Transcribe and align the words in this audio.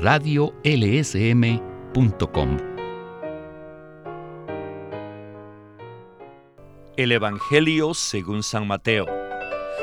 radiolsm.com. 0.00 2.56
El 6.96 7.12
Evangelio 7.12 7.94
según 7.94 8.42
San 8.42 8.66
Mateo. 8.66 9.06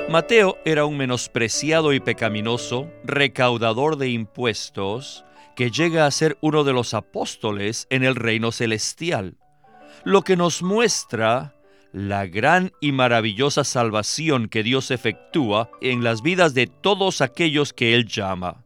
Mateo 0.09 0.57
era 0.65 0.85
un 0.85 0.97
menospreciado 0.97 1.93
y 1.93 1.99
pecaminoso 1.99 2.89
recaudador 3.03 3.97
de 3.97 4.09
impuestos 4.09 5.25
que 5.55 5.71
llega 5.71 6.05
a 6.05 6.11
ser 6.11 6.37
uno 6.41 6.63
de 6.63 6.73
los 6.73 6.93
apóstoles 6.93 7.87
en 7.89 8.03
el 8.03 8.15
reino 8.15 8.51
celestial, 8.51 9.37
lo 10.03 10.21
que 10.21 10.35
nos 10.35 10.61
muestra 10.61 11.55
la 11.91 12.27
gran 12.27 12.73
y 12.81 12.91
maravillosa 12.91 13.63
salvación 13.63 14.49
que 14.49 14.63
Dios 14.63 14.91
efectúa 14.91 15.71
en 15.81 16.03
las 16.03 16.21
vidas 16.21 16.53
de 16.53 16.67
todos 16.67 17.21
aquellos 17.21 17.71
que 17.71 17.95
Él 17.95 18.05
llama. 18.05 18.64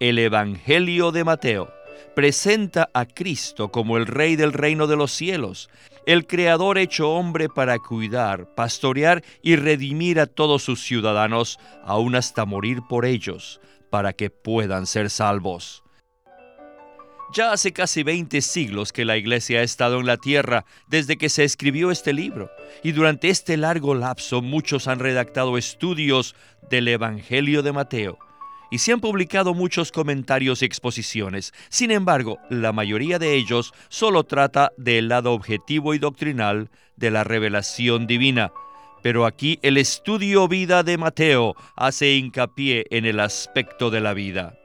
El 0.00 0.18
Evangelio 0.18 1.12
de 1.12 1.24
Mateo 1.24 1.70
presenta 2.16 2.88
a 2.94 3.04
Cristo 3.04 3.70
como 3.70 3.98
el 3.98 4.06
Rey 4.06 4.34
del 4.34 4.54
reino 4.54 4.86
de 4.86 4.96
los 4.96 5.12
cielos, 5.12 5.68
el 6.06 6.26
Creador 6.26 6.78
hecho 6.78 7.10
hombre 7.10 7.50
para 7.50 7.78
cuidar, 7.78 8.54
pastorear 8.54 9.22
y 9.42 9.56
redimir 9.56 10.18
a 10.18 10.24
todos 10.24 10.62
sus 10.62 10.82
ciudadanos, 10.82 11.58
aún 11.84 12.16
hasta 12.16 12.46
morir 12.46 12.78
por 12.88 13.04
ellos, 13.04 13.60
para 13.90 14.14
que 14.14 14.30
puedan 14.30 14.86
ser 14.86 15.10
salvos. 15.10 15.84
Ya 17.34 17.52
hace 17.52 17.74
casi 17.74 18.02
20 18.02 18.40
siglos 18.40 18.94
que 18.94 19.04
la 19.04 19.18
Iglesia 19.18 19.60
ha 19.60 19.62
estado 19.62 20.00
en 20.00 20.06
la 20.06 20.16
tierra 20.16 20.64
desde 20.88 21.18
que 21.18 21.28
se 21.28 21.44
escribió 21.44 21.90
este 21.90 22.14
libro, 22.14 22.50
y 22.82 22.92
durante 22.92 23.28
este 23.28 23.58
largo 23.58 23.94
lapso 23.94 24.40
muchos 24.40 24.88
han 24.88 24.98
redactado 24.98 25.58
estudios 25.58 26.34
del 26.70 26.88
Evangelio 26.88 27.62
de 27.62 27.72
Mateo 27.72 28.18
y 28.70 28.78
se 28.78 28.92
han 28.92 29.00
publicado 29.00 29.52
muchos 29.52 29.92
comentarios 29.92 30.62
y 30.62 30.64
exposiciones. 30.64 31.52
Sin 31.68 31.90
embargo, 31.90 32.38
la 32.48 32.72
mayoría 32.72 33.18
de 33.18 33.34
ellos 33.34 33.72
solo 33.88 34.24
trata 34.24 34.72
del 34.76 35.08
lado 35.08 35.32
objetivo 35.32 35.94
y 35.94 35.98
doctrinal 35.98 36.70
de 36.96 37.10
la 37.10 37.24
revelación 37.24 38.06
divina. 38.06 38.52
Pero 39.02 39.26
aquí 39.26 39.58
el 39.62 39.76
estudio 39.76 40.46
vida 40.46 40.82
de 40.82 40.98
Mateo 40.98 41.54
hace 41.74 42.14
hincapié 42.14 42.86
en 42.90 43.06
el 43.06 43.18
aspecto 43.18 43.90
de 43.90 44.00
la 44.00 44.14
vida. 44.14 44.56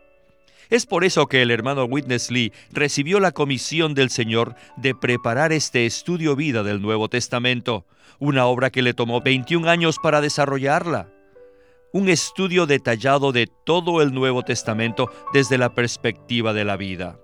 Es 0.69 0.85
por 0.85 1.03
eso 1.03 1.27
que 1.27 1.41
el 1.41 1.51
hermano 1.51 1.85
Witness 1.85 2.31
Lee 2.31 2.51
recibió 2.71 3.19
la 3.19 3.31
comisión 3.31 3.93
del 3.93 4.09
Señor 4.09 4.55
de 4.77 4.95
preparar 4.95 5.53
este 5.53 5.85
estudio 5.85 6.35
vida 6.35 6.63
del 6.63 6.81
Nuevo 6.81 7.07
Testamento, 7.07 7.85
una 8.19 8.45
obra 8.45 8.71
que 8.71 8.81
le 8.81 8.93
tomó 8.93 9.21
21 9.21 9.69
años 9.69 9.97
para 10.01 10.21
desarrollarla 10.21 11.14
un 11.95 12.09
estudio 12.09 12.65
detallado 12.65 13.31
de 13.31 13.47
todo 13.47 14.01
el 14.01 14.13
Nuevo 14.13 14.43
Testamento 14.43 15.09
desde 15.31 15.57
la 15.57 15.73
perspectiva 15.73 16.51
de 16.51 16.65
la 16.65 16.75
vida. 16.75 17.17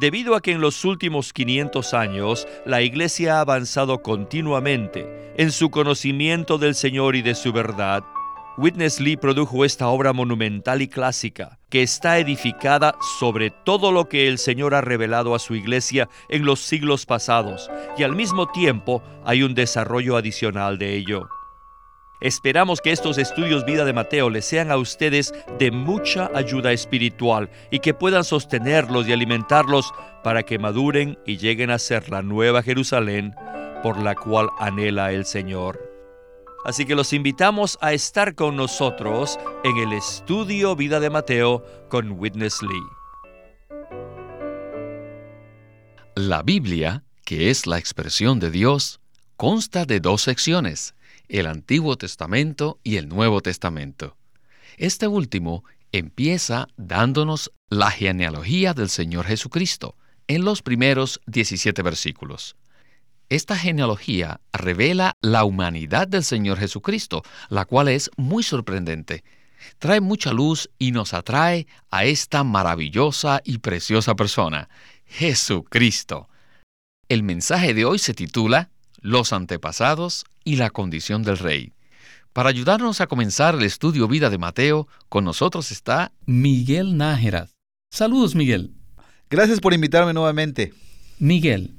Debido 0.00 0.34
a 0.34 0.40
que 0.40 0.50
en 0.50 0.60
los 0.60 0.84
últimos 0.84 1.32
500 1.32 1.94
años 1.94 2.48
la 2.66 2.82
Iglesia 2.82 3.36
ha 3.36 3.40
avanzado 3.40 4.02
continuamente 4.02 5.32
en 5.36 5.52
su 5.52 5.70
conocimiento 5.70 6.58
del 6.58 6.74
Señor 6.74 7.14
y 7.14 7.22
de 7.22 7.36
su 7.36 7.52
verdad, 7.52 8.02
Witness 8.58 8.98
Lee 8.98 9.16
produjo 9.16 9.64
esta 9.64 9.86
obra 9.86 10.12
monumental 10.12 10.82
y 10.82 10.88
clásica, 10.88 11.60
que 11.70 11.84
está 11.84 12.18
edificada 12.18 12.96
sobre 13.20 13.50
todo 13.50 13.92
lo 13.92 14.08
que 14.08 14.26
el 14.26 14.38
Señor 14.38 14.74
ha 14.74 14.80
revelado 14.80 15.36
a 15.36 15.38
su 15.38 15.54
iglesia 15.54 16.08
en 16.28 16.44
los 16.44 16.58
siglos 16.58 17.06
pasados, 17.06 17.70
y 17.96 18.02
al 18.02 18.16
mismo 18.16 18.48
tiempo 18.48 19.04
hay 19.24 19.44
un 19.44 19.54
desarrollo 19.54 20.16
adicional 20.16 20.78
de 20.78 20.96
ello. 20.96 21.28
Esperamos 22.22 22.80
que 22.80 22.92
estos 22.92 23.18
estudios 23.18 23.64
vida 23.64 23.84
de 23.84 23.92
Mateo 23.92 24.30
les 24.30 24.44
sean 24.44 24.70
a 24.70 24.76
ustedes 24.76 25.34
de 25.58 25.72
mucha 25.72 26.30
ayuda 26.34 26.70
espiritual 26.70 27.50
y 27.72 27.80
que 27.80 27.94
puedan 27.94 28.22
sostenerlos 28.22 29.08
y 29.08 29.12
alimentarlos 29.12 29.92
para 30.22 30.44
que 30.44 30.60
maduren 30.60 31.18
y 31.26 31.38
lleguen 31.38 31.72
a 31.72 31.80
ser 31.80 32.10
la 32.10 32.22
nueva 32.22 32.62
Jerusalén 32.62 33.34
por 33.82 33.98
la 34.00 34.14
cual 34.14 34.50
anhela 34.60 35.10
el 35.10 35.24
Señor. 35.24 35.80
Así 36.64 36.86
que 36.86 36.94
los 36.94 37.12
invitamos 37.12 37.76
a 37.80 37.92
estar 37.92 38.36
con 38.36 38.54
nosotros 38.54 39.36
en 39.64 39.76
el 39.78 39.92
estudio 39.92 40.76
vida 40.76 41.00
de 41.00 41.10
Mateo 41.10 41.64
con 41.88 42.12
Witness 42.12 42.62
Lee. 42.62 43.82
La 46.14 46.44
Biblia, 46.44 47.02
que 47.24 47.50
es 47.50 47.66
la 47.66 47.78
expresión 47.78 48.38
de 48.38 48.52
Dios, 48.52 49.00
consta 49.36 49.86
de 49.86 49.98
dos 49.98 50.22
secciones 50.22 50.94
el 51.32 51.46
Antiguo 51.46 51.96
Testamento 51.96 52.78
y 52.84 52.96
el 52.96 53.08
Nuevo 53.08 53.40
Testamento. 53.40 54.18
Este 54.76 55.06
último 55.06 55.64
empieza 55.90 56.68
dándonos 56.76 57.50
la 57.70 57.90
genealogía 57.90 58.74
del 58.74 58.90
Señor 58.90 59.24
Jesucristo 59.24 59.96
en 60.28 60.44
los 60.44 60.60
primeros 60.60 61.20
17 61.26 61.82
versículos. 61.82 62.56
Esta 63.30 63.56
genealogía 63.56 64.42
revela 64.52 65.16
la 65.22 65.44
humanidad 65.44 66.06
del 66.06 66.22
Señor 66.22 66.58
Jesucristo, 66.58 67.22
la 67.48 67.64
cual 67.64 67.88
es 67.88 68.10
muy 68.18 68.42
sorprendente. 68.42 69.24
Trae 69.78 70.02
mucha 70.02 70.34
luz 70.34 70.68
y 70.78 70.92
nos 70.92 71.14
atrae 71.14 71.66
a 71.90 72.04
esta 72.04 72.44
maravillosa 72.44 73.40
y 73.42 73.58
preciosa 73.58 74.14
persona, 74.16 74.68
Jesucristo. 75.06 76.28
El 77.08 77.22
mensaje 77.22 77.72
de 77.72 77.86
hoy 77.86 77.98
se 77.98 78.12
titula 78.12 78.70
Los 79.02 79.32
antepasados 79.32 80.24
y 80.44 80.56
la 80.56 80.70
condición 80.70 81.24
del 81.24 81.38
rey. 81.38 81.72
Para 82.32 82.50
ayudarnos 82.50 83.00
a 83.00 83.08
comenzar 83.08 83.56
el 83.56 83.64
estudio 83.64 84.06
vida 84.06 84.30
de 84.30 84.38
Mateo, 84.38 84.86
con 85.08 85.24
nosotros 85.24 85.72
está 85.72 86.12
Miguel 86.24 86.96
Nájera. 86.96 87.48
Saludos, 87.90 88.36
Miguel. 88.36 88.70
Gracias 89.28 89.58
por 89.58 89.74
invitarme 89.74 90.12
nuevamente. 90.12 90.72
Miguel, 91.18 91.74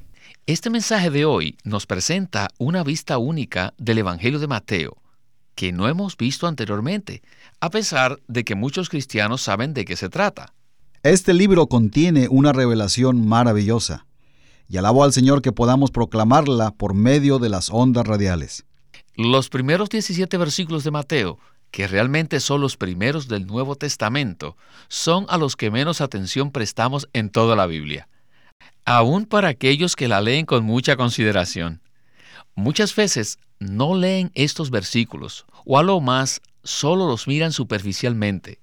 este 0.47 0.69
mensaje 0.69 1.09
de 1.11 1.23
hoy 1.23 1.57
nos 1.63 1.85
presenta 1.85 2.49
una 2.57 2.83
vista 2.83 3.17
única 3.17 3.73
del 3.77 3.99
Evangelio 3.99 4.39
de 4.39 4.47
Mateo, 4.47 5.01
que 5.55 5.71
no 5.71 5.87
hemos 5.87 6.17
visto 6.17 6.45
anteriormente, 6.45 7.21
a 7.61 7.69
pesar 7.69 8.19
de 8.27 8.43
que 8.43 8.55
muchos 8.55 8.89
cristianos 8.89 9.41
saben 9.41 9.73
de 9.73 9.85
qué 9.85 9.95
se 9.95 10.09
trata. 10.09 10.53
Este 11.03 11.33
libro 11.33 11.67
contiene 11.67 12.27
una 12.29 12.51
revelación 12.51 13.25
maravillosa 13.25 14.07
y 14.67 14.77
alabo 14.77 15.03
al 15.03 15.13
Señor 15.13 15.41
que 15.41 15.51
podamos 15.51 15.91
proclamarla 15.91 16.71
por 16.71 16.93
medio 16.93 17.39
de 17.39 17.49
las 17.49 17.69
ondas 17.69 18.05
radiales. 18.05 18.65
Los 19.15 19.49
primeros 19.49 19.89
17 19.89 20.37
versículos 20.37 20.83
de 20.83 20.91
Mateo, 20.91 21.39
que 21.69 21.87
realmente 21.87 22.39
son 22.39 22.61
los 22.61 22.77
primeros 22.77 23.27
del 23.27 23.45
Nuevo 23.45 23.75
Testamento, 23.75 24.57
son 24.87 25.25
a 25.29 25.37
los 25.37 25.55
que 25.55 25.71
menos 25.71 26.01
atención 26.01 26.51
prestamos 26.51 27.09
en 27.13 27.29
toda 27.29 27.55
la 27.55 27.65
Biblia, 27.65 28.07
aún 28.85 29.25
para 29.25 29.49
aquellos 29.49 29.95
que 29.95 30.07
la 30.07 30.21
leen 30.21 30.45
con 30.45 30.63
mucha 30.63 30.95
consideración. 30.95 31.81
Muchas 32.55 32.95
veces 32.95 33.39
no 33.59 33.95
leen 33.95 34.31
estos 34.35 34.69
versículos, 34.69 35.45
o 35.65 35.79
a 35.79 35.83
lo 35.83 35.99
más 35.99 36.41
solo 36.63 37.07
los 37.07 37.27
miran 37.27 37.51
superficialmente. 37.51 38.59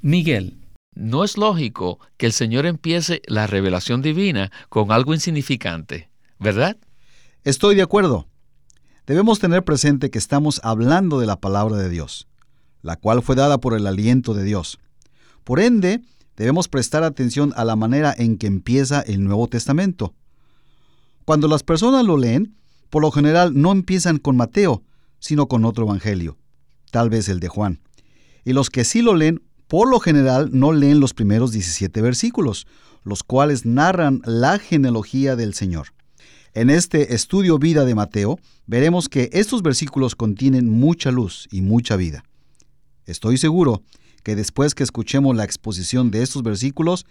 Miguel, 0.00 0.58
no 0.94 1.24
es 1.24 1.36
lógico 1.36 1.98
que 2.16 2.26
el 2.26 2.32
Señor 2.32 2.66
empiece 2.66 3.22
la 3.26 3.46
revelación 3.46 4.02
divina 4.02 4.50
con 4.68 4.92
algo 4.92 5.14
insignificante, 5.14 6.08
¿verdad? 6.38 6.76
Estoy 7.42 7.74
de 7.74 7.82
acuerdo. 7.82 8.26
Debemos 9.06 9.38
tener 9.38 9.64
presente 9.64 10.10
que 10.10 10.18
estamos 10.18 10.60
hablando 10.64 11.20
de 11.20 11.26
la 11.26 11.40
palabra 11.40 11.76
de 11.76 11.90
Dios, 11.90 12.28
la 12.82 12.96
cual 12.96 13.22
fue 13.22 13.36
dada 13.36 13.58
por 13.58 13.74
el 13.74 13.86
aliento 13.86 14.34
de 14.34 14.44
Dios. 14.44 14.78
Por 15.42 15.60
ende, 15.60 16.00
debemos 16.36 16.68
prestar 16.68 17.04
atención 17.04 17.52
a 17.56 17.64
la 17.64 17.76
manera 17.76 18.14
en 18.16 18.38
que 18.38 18.46
empieza 18.46 19.00
el 19.02 19.24
Nuevo 19.24 19.48
Testamento. 19.48 20.14
Cuando 21.24 21.48
las 21.48 21.62
personas 21.62 22.04
lo 22.04 22.16
leen, 22.16 22.56
por 22.88 23.02
lo 23.02 23.10
general 23.10 23.52
no 23.54 23.72
empiezan 23.72 24.18
con 24.18 24.36
Mateo, 24.36 24.82
sino 25.18 25.48
con 25.48 25.64
otro 25.64 25.84
evangelio, 25.84 26.38
tal 26.90 27.10
vez 27.10 27.28
el 27.28 27.40
de 27.40 27.48
Juan. 27.48 27.80
Y 28.44 28.52
los 28.52 28.70
que 28.70 28.84
sí 28.84 29.02
lo 29.02 29.14
leen 29.14 29.42
por 29.68 29.88
lo 29.88 30.00
general 30.00 30.50
no 30.52 30.72
leen 30.72 31.00
los 31.00 31.14
primeros 31.14 31.52
17 31.52 32.00
versículos, 32.02 32.66
los 33.02 33.22
cuales 33.22 33.66
narran 33.66 34.22
la 34.24 34.58
genealogía 34.58 35.36
del 35.36 35.54
Señor. 35.54 35.88
En 36.54 36.70
este 36.70 37.14
estudio 37.14 37.58
vida 37.58 37.84
de 37.84 37.94
Mateo, 37.94 38.38
veremos 38.66 39.08
que 39.08 39.28
estos 39.32 39.62
versículos 39.62 40.14
contienen 40.14 40.70
mucha 40.70 41.10
luz 41.10 41.48
y 41.50 41.62
mucha 41.62 41.96
vida. 41.96 42.24
Estoy 43.06 43.38
seguro 43.38 43.82
que 44.22 44.36
después 44.36 44.74
que 44.74 44.84
escuchemos 44.84 45.36
la 45.36 45.44
exposición 45.44 46.10
de 46.10 46.22
estos 46.22 46.42
versículos, 46.42 47.06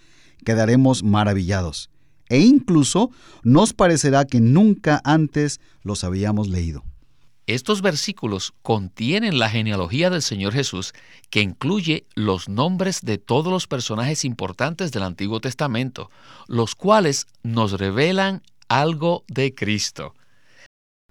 quedaremos 0.45 1.03
maravillados 1.03 1.89
e 2.29 2.39
incluso 2.39 3.11
nos 3.43 3.73
parecerá 3.73 4.25
que 4.25 4.39
nunca 4.39 5.01
antes 5.03 5.59
los 5.83 6.03
habíamos 6.03 6.47
leído. 6.47 6.83
Estos 7.45 7.81
versículos 7.81 8.53
contienen 8.61 9.37
la 9.37 9.49
genealogía 9.49 10.09
del 10.09 10.21
Señor 10.21 10.53
Jesús 10.53 10.93
que 11.29 11.41
incluye 11.41 12.05
los 12.15 12.47
nombres 12.47 13.01
de 13.01 13.17
todos 13.17 13.51
los 13.51 13.67
personajes 13.67 14.23
importantes 14.23 14.93
del 14.93 15.03
Antiguo 15.03 15.41
Testamento, 15.41 16.09
los 16.47 16.73
cuales 16.73 17.27
nos 17.43 17.73
revelan 17.73 18.43
algo 18.69 19.25
de 19.27 19.53
Cristo. 19.53 20.15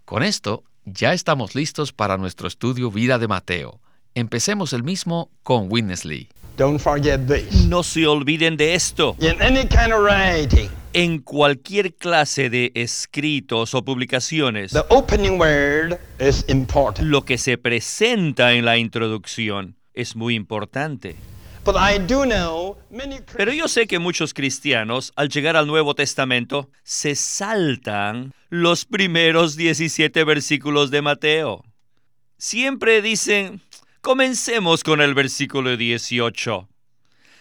Con 0.06 0.22
esto 0.22 0.64
ya 0.86 1.12
estamos 1.12 1.54
listos 1.54 1.92
para 1.92 2.16
nuestro 2.16 2.48
estudio 2.48 2.90
Vida 2.90 3.18
de 3.18 3.28
Mateo. 3.28 3.80
Empecemos 4.14 4.72
el 4.72 4.82
mismo 4.82 5.30
con 5.42 5.70
Witness 5.70 6.06
Lee. 6.06 6.28
No 7.68 7.82
se 7.82 8.06
olviden 8.06 8.56
de 8.56 8.74
esto. 8.74 9.16
En 10.92 11.18
cualquier 11.20 11.94
clase 11.94 12.50
de 12.50 12.72
escritos 12.74 13.74
o 13.74 13.84
publicaciones, 13.84 14.72
lo 17.00 17.24
que 17.24 17.38
se 17.38 17.58
presenta 17.58 18.52
en 18.52 18.64
la 18.64 18.76
introducción 18.78 19.76
es 19.94 20.16
muy 20.16 20.34
importante. 20.34 21.16
Pero 23.36 23.52
yo 23.52 23.68
sé 23.68 23.86
que 23.86 23.98
muchos 23.98 24.34
cristianos, 24.34 25.12
al 25.16 25.28
llegar 25.28 25.56
al 25.56 25.66
Nuevo 25.66 25.94
Testamento, 25.94 26.70
se 26.82 27.14
saltan 27.14 28.32
los 28.50 28.84
primeros 28.84 29.56
17 29.56 30.24
versículos 30.24 30.90
de 30.90 31.02
Mateo. 31.02 31.64
Siempre 32.36 33.00
dicen, 33.00 33.62
Comencemos 34.02 34.82
con 34.82 35.00
el 35.00 35.14
versículo 35.14 35.76
18. 35.76 36.68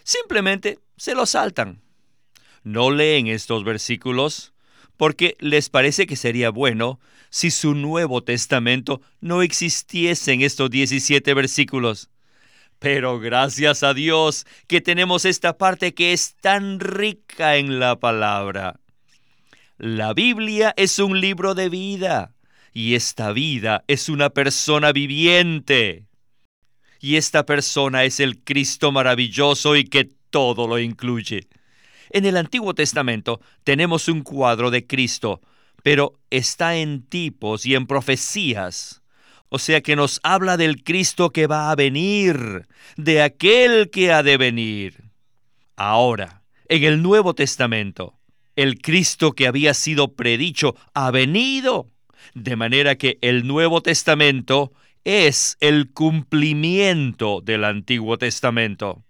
Simplemente 0.04 0.78
se 0.96 1.16
lo 1.16 1.26
saltan. 1.26 1.82
No 2.64 2.92
leen 2.92 3.28
estos 3.28 3.64
versículos 3.64 4.54
porque 4.98 5.36
les 5.40 5.70
parece 5.70 6.06
que 6.06 6.16
sería 6.16 6.52
bueno 6.52 7.00
si 7.32 7.50
su 7.50 7.74
Nuevo 7.74 8.24
Testamento 8.24 9.02
no 9.20 9.42
existiese 9.42 10.34
en 10.34 10.42
estos 10.42 10.70
17 10.70 11.34
versículos. 11.34 12.12
Pero 12.78 13.20
gracias 13.20 13.82
a 13.82 13.94
Dios 13.94 14.46
que 14.68 14.82
tenemos 14.82 15.26
esta 15.26 15.58
parte 15.58 15.94
que 15.94 16.14
es 16.14 16.36
tan 16.36 16.80
rica 16.80 17.58
en 17.58 17.80
la 17.80 18.00
palabra. 18.00 18.80
La 19.78 20.14
Biblia 20.14 20.74
es 20.78 21.00
un 21.00 21.20
libro 21.20 21.56
de 21.56 21.70
vida 21.70 22.36
y 22.74 22.94
esta 22.94 23.32
vida 23.32 23.84
es 23.88 24.08
una 24.08 24.30
persona 24.30 24.92
viviente 24.92 26.06
y 27.00 27.16
esta 27.16 27.46
persona 27.46 28.04
es 28.04 28.20
el 28.20 28.44
Cristo 28.44 28.92
maravilloso 28.92 29.76
y 29.76 29.86
que 29.86 30.10
todo 30.30 30.68
lo 30.68 30.78
incluye. 30.78 31.48
En 32.14 32.26
el 32.26 32.36
Antiguo 32.36 32.76
Testamento 32.76 33.40
tenemos 33.64 34.10
un 34.10 34.22
cuadro 34.22 34.70
de 34.70 34.86
Cristo, 34.86 35.40
pero 35.82 36.20
está 36.30 36.76
en 36.76 37.04
tipos 37.04 37.66
y 37.66 37.74
en 37.74 37.88
profecías. 37.88 39.02
O 39.48 39.60
sea 39.60 39.82
que 39.82 39.96
nos 39.96 40.20
habla 40.24 40.58
del 40.58 40.84
Cristo 40.84 41.32
que 41.32 41.48
va 41.48 41.72
a 41.72 41.76
venir, 41.76 42.68
de 42.98 43.22
aquel 43.22 43.90
que 43.90 44.12
ha 44.12 44.24
de 44.24 44.36
venir. 44.36 45.12
Ahora, 45.78 46.44
en 46.68 46.84
el 46.84 47.02
Nuevo 47.02 47.34
Testamento, 47.34 48.20
el 48.58 48.82
Cristo 48.82 49.32
que 49.32 49.48
había 49.48 49.74
sido 49.74 50.14
predicho 50.14 50.76
ha 50.94 51.12
venido, 51.12 51.88
de 52.34 52.58
manera 52.58 52.96
que 52.96 53.20
el 53.22 53.48
Nuevo 53.48 53.82
Testamento 53.82 54.74
es 55.06 55.58
el 55.62 55.92
cumplimiento 55.92 57.42
del 57.42 57.64
Antiguo 57.64 58.18
Testamento. 58.18 59.04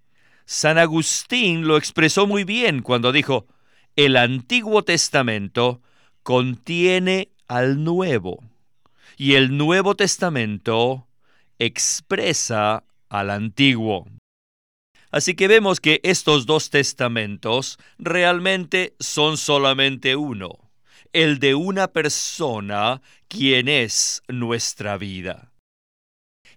San 0.53 0.77
Agustín 0.77 1.65
lo 1.65 1.77
expresó 1.77 2.27
muy 2.27 2.43
bien 2.43 2.81
cuando 2.81 3.13
dijo, 3.13 3.47
el 3.95 4.17
Antiguo 4.17 4.83
Testamento 4.83 5.81
contiene 6.23 7.29
al 7.47 7.85
Nuevo 7.85 8.43
y 9.15 9.35
el 9.35 9.55
Nuevo 9.55 9.95
Testamento 9.95 11.07
expresa 11.57 12.83
al 13.07 13.29
Antiguo. 13.29 14.09
Así 15.09 15.35
que 15.35 15.47
vemos 15.47 15.79
que 15.79 16.01
estos 16.03 16.45
dos 16.45 16.69
testamentos 16.69 17.79
realmente 17.97 18.93
son 18.99 19.37
solamente 19.37 20.17
uno, 20.17 20.69
el 21.13 21.39
de 21.39 21.55
una 21.55 21.87
persona 21.87 23.01
quien 23.29 23.69
es 23.69 24.21
nuestra 24.27 24.97
vida. 24.97 25.53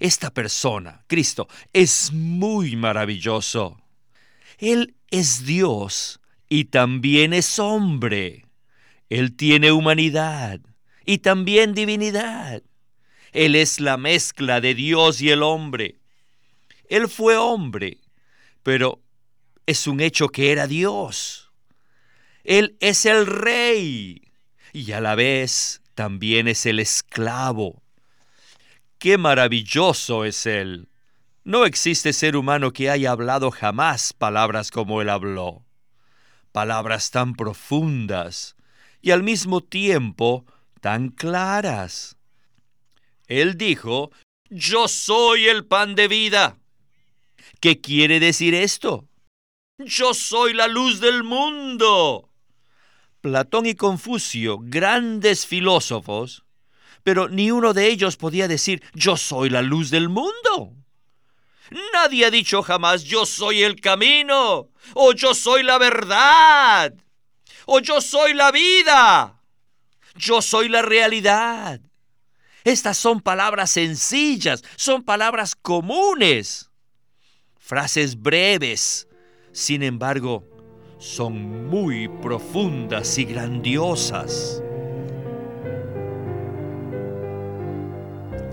Esta 0.00 0.34
persona, 0.34 1.04
Cristo, 1.06 1.46
es 1.72 2.12
muy 2.12 2.74
maravilloso. 2.74 3.83
Él 4.58 4.94
es 5.10 5.44
Dios 5.44 6.20
y 6.48 6.66
también 6.66 7.32
es 7.32 7.58
hombre. 7.58 8.46
Él 9.08 9.36
tiene 9.36 9.72
humanidad 9.72 10.60
y 11.04 11.18
también 11.18 11.74
divinidad. 11.74 12.62
Él 13.32 13.54
es 13.54 13.80
la 13.80 13.96
mezcla 13.96 14.60
de 14.60 14.74
Dios 14.74 15.20
y 15.20 15.30
el 15.30 15.42
hombre. 15.42 15.98
Él 16.88 17.08
fue 17.08 17.36
hombre, 17.36 17.98
pero 18.62 19.02
es 19.66 19.86
un 19.86 20.00
hecho 20.00 20.28
que 20.28 20.52
era 20.52 20.66
Dios. 20.66 21.50
Él 22.44 22.76
es 22.80 23.06
el 23.06 23.26
rey 23.26 24.22
y 24.72 24.92
a 24.92 25.00
la 25.00 25.14
vez 25.14 25.82
también 25.94 26.48
es 26.48 26.66
el 26.66 26.78
esclavo 26.78 27.84
qué 29.04 29.18
maravilloso 29.18 30.24
es 30.24 30.46
Él. 30.46 30.88
No 31.44 31.66
existe 31.66 32.14
ser 32.14 32.36
humano 32.36 32.72
que 32.72 32.88
haya 32.88 33.10
hablado 33.10 33.50
jamás 33.50 34.14
palabras 34.14 34.70
como 34.70 35.02
Él 35.02 35.10
habló. 35.10 35.66
Palabras 36.52 37.10
tan 37.10 37.34
profundas 37.34 38.56
y 39.02 39.10
al 39.10 39.22
mismo 39.22 39.60
tiempo 39.60 40.46
tan 40.80 41.10
claras. 41.10 42.16
Él 43.26 43.58
dijo, 43.58 44.10
Yo 44.48 44.88
soy 44.88 45.46
el 45.46 45.66
pan 45.66 45.94
de 45.94 46.08
vida. 46.08 46.56
¿Qué 47.60 47.78
quiere 47.78 48.20
decir 48.20 48.54
esto? 48.54 49.06
Yo 49.76 50.14
soy 50.14 50.54
la 50.54 50.66
luz 50.66 51.00
del 51.00 51.24
mundo. 51.24 52.30
Platón 53.20 53.66
y 53.66 53.74
Confucio, 53.74 54.58
grandes 54.62 55.46
filósofos, 55.46 56.44
pero 57.02 57.28
ni 57.28 57.50
uno 57.50 57.74
de 57.74 57.88
ellos 57.88 58.16
podía 58.16 58.48
decir, 58.48 58.82
yo 58.94 59.16
soy 59.16 59.50
la 59.50 59.62
luz 59.62 59.90
del 59.90 60.08
mundo. 60.08 60.83
Nadie 61.70 62.26
ha 62.26 62.30
dicho 62.30 62.62
jamás, 62.62 63.04
yo 63.04 63.24
soy 63.26 63.62
el 63.62 63.80
camino, 63.80 64.68
o 64.94 65.12
yo 65.12 65.34
soy 65.34 65.62
la 65.62 65.78
verdad, 65.78 66.94
o 67.66 67.80
yo 67.80 68.00
soy 68.00 68.34
la 68.34 68.52
vida, 68.52 69.40
yo 70.14 70.42
soy 70.42 70.68
la 70.68 70.82
realidad. 70.82 71.80
Estas 72.64 72.96
son 72.96 73.20
palabras 73.20 73.70
sencillas, 73.70 74.62
son 74.76 75.02
palabras 75.02 75.54
comunes, 75.54 76.70
frases 77.58 78.20
breves, 78.20 79.08
sin 79.52 79.82
embargo, 79.82 80.44
son 80.98 81.68
muy 81.68 82.08
profundas 82.08 83.18
y 83.18 83.24
grandiosas. 83.24 84.62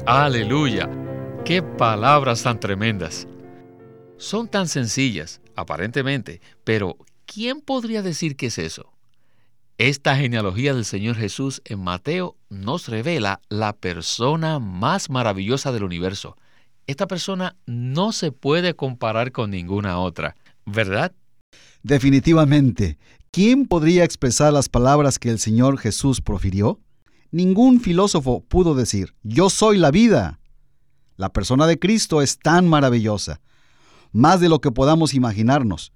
Aleluya. 0.06 1.01
Qué 1.44 1.64
palabras 1.64 2.44
tan 2.44 2.60
tremendas. 2.60 3.28
Son 4.18 4.48
tan 4.48 4.68
sencillas, 4.68 5.42
aparentemente, 5.56 6.40
pero 6.64 6.98
¿quién 7.26 7.62
podría 7.62 8.04
decir 8.04 8.36
qué 8.36 8.46
es 8.46 8.60
eso? 8.60 8.94
Esta 9.80 10.16
genealogía 10.16 10.76
del 10.76 10.86
Señor 10.86 11.16
Jesús 11.16 11.64
en 11.66 11.84
Mateo 11.84 12.38
nos 12.50 12.88
revela 12.88 13.42
la 13.50 13.74
persona 13.74 14.60
más 14.60 15.10
maravillosa 15.10 15.72
del 15.72 15.84
universo. 15.84 16.38
Esta 16.86 17.08
persona 17.08 17.56
no 17.66 18.12
se 18.12 18.32
puede 18.32 18.76
comparar 18.76 19.32
con 19.32 19.50
ninguna 19.50 19.98
otra, 19.98 20.36
¿verdad? 20.66 21.12
Definitivamente. 21.82 23.00
¿Quién 23.32 23.66
podría 23.66 24.04
expresar 24.04 24.54
las 24.54 24.70
palabras 24.70 25.18
que 25.18 25.32
el 25.32 25.40
Señor 25.40 25.80
Jesús 25.80 26.22
profirió? 26.22 26.80
Ningún 27.32 27.82
filósofo 27.82 28.44
pudo 28.48 28.76
decir, 28.76 29.16
yo 29.24 29.50
soy 29.50 29.80
la 29.80 29.90
vida. 29.90 30.41
La 31.22 31.32
persona 31.32 31.68
de 31.68 31.78
Cristo 31.78 32.24
es 32.24 32.40
tan 32.40 32.68
maravillosa, 32.68 33.42
más 34.12 34.40
de 34.40 34.50
lo 34.50 34.60
que 34.60 34.72
podamos 34.72 35.14
imaginarnos. 35.14 35.94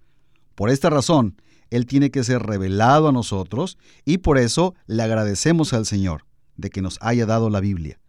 Por 0.53 0.69
esta 0.69 0.91
razón, 0.91 1.41
Él 1.71 1.87
tiene 1.87 2.11
que 2.11 2.23
ser 2.23 2.43
revelado 2.43 3.07
a 3.07 3.11
nosotros 3.11 3.79
y 4.05 4.19
por 4.19 4.37
eso 4.37 4.75
le 4.85 5.01
agradecemos 5.01 5.73
al 5.73 5.87
Señor 5.87 6.27
de 6.57 6.69
que 6.69 6.83
nos 6.83 6.99
haya 7.01 7.25
dado 7.25 7.49
la 7.49 7.59
Biblia, 7.59 7.99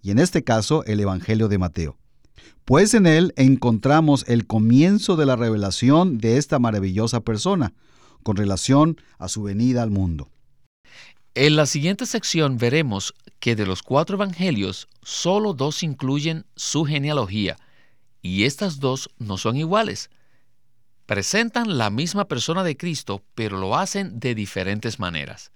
y 0.00 0.12
en 0.12 0.18
este 0.18 0.44
caso 0.44 0.82
el 0.86 1.00
Evangelio 1.00 1.48
de 1.48 1.58
Mateo. 1.58 1.98
Pues 2.64 2.94
en 2.94 3.04
él 3.04 3.34
encontramos 3.36 4.24
el 4.26 4.46
comienzo 4.46 5.16
de 5.16 5.26
la 5.26 5.36
revelación 5.36 6.16
de 6.16 6.38
esta 6.38 6.58
maravillosa 6.58 7.20
persona 7.20 7.74
con 8.22 8.36
relación 8.36 8.96
a 9.18 9.28
su 9.28 9.42
venida 9.42 9.82
al 9.82 9.90
mundo. 9.90 10.30
En 11.34 11.56
la 11.56 11.66
siguiente 11.66 12.06
sección 12.06 12.56
veremos 12.56 13.14
que 13.42 13.56
de 13.56 13.66
los 13.66 13.82
cuatro 13.82 14.14
evangelios, 14.14 14.86
solo 15.02 15.52
dos 15.52 15.82
incluyen 15.82 16.46
su 16.54 16.84
genealogía, 16.84 17.56
y 18.22 18.44
estas 18.44 18.78
dos 18.78 19.10
no 19.18 19.36
son 19.36 19.56
iguales. 19.56 20.10
Presentan 21.06 21.76
la 21.76 21.90
misma 21.90 22.28
persona 22.28 22.62
de 22.62 22.76
Cristo, 22.76 23.24
pero 23.34 23.58
lo 23.58 23.76
hacen 23.76 24.20
de 24.20 24.36
diferentes 24.36 25.00
maneras. 25.00 25.50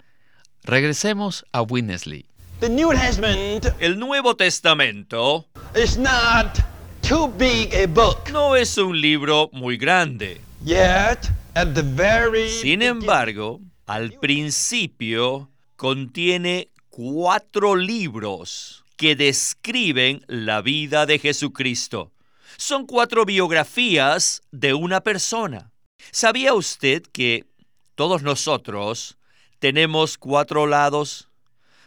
Regresemos 0.63 1.45
a 1.53 1.61
Winnesley. 1.61 2.25
El 2.59 3.97
Nuevo 3.97 4.35
Testamento 4.35 5.47
is 5.73 5.97
not 5.97 6.59
too 7.07 7.29
big 7.37 7.73
a 7.73 7.87
book. 7.87 8.29
no 8.33 8.57
es 8.57 8.77
un 8.77 8.99
libro 8.99 9.49
muy 9.53 9.77
grande. 9.77 10.41
Yet, 10.65 11.29
at 11.53 11.73
the 11.73 11.83
very 11.83 12.49
Sin 12.49 12.81
embargo, 12.81 13.61
al 13.85 14.11
principio 14.19 15.49
contiene 15.77 16.67
cuatro 16.97 17.75
libros 17.75 18.83
que 18.95 19.15
describen 19.15 20.25
la 20.25 20.63
vida 20.63 21.05
de 21.05 21.19
Jesucristo. 21.19 22.11
Son 22.57 22.87
cuatro 22.87 23.23
biografías 23.23 24.41
de 24.49 24.73
una 24.73 25.01
persona. 25.01 25.71
¿Sabía 26.09 26.55
usted 26.55 27.03
que 27.03 27.45
todos 27.93 28.23
nosotros 28.23 29.19
tenemos 29.59 30.17
cuatro 30.17 30.65
lados? 30.65 31.29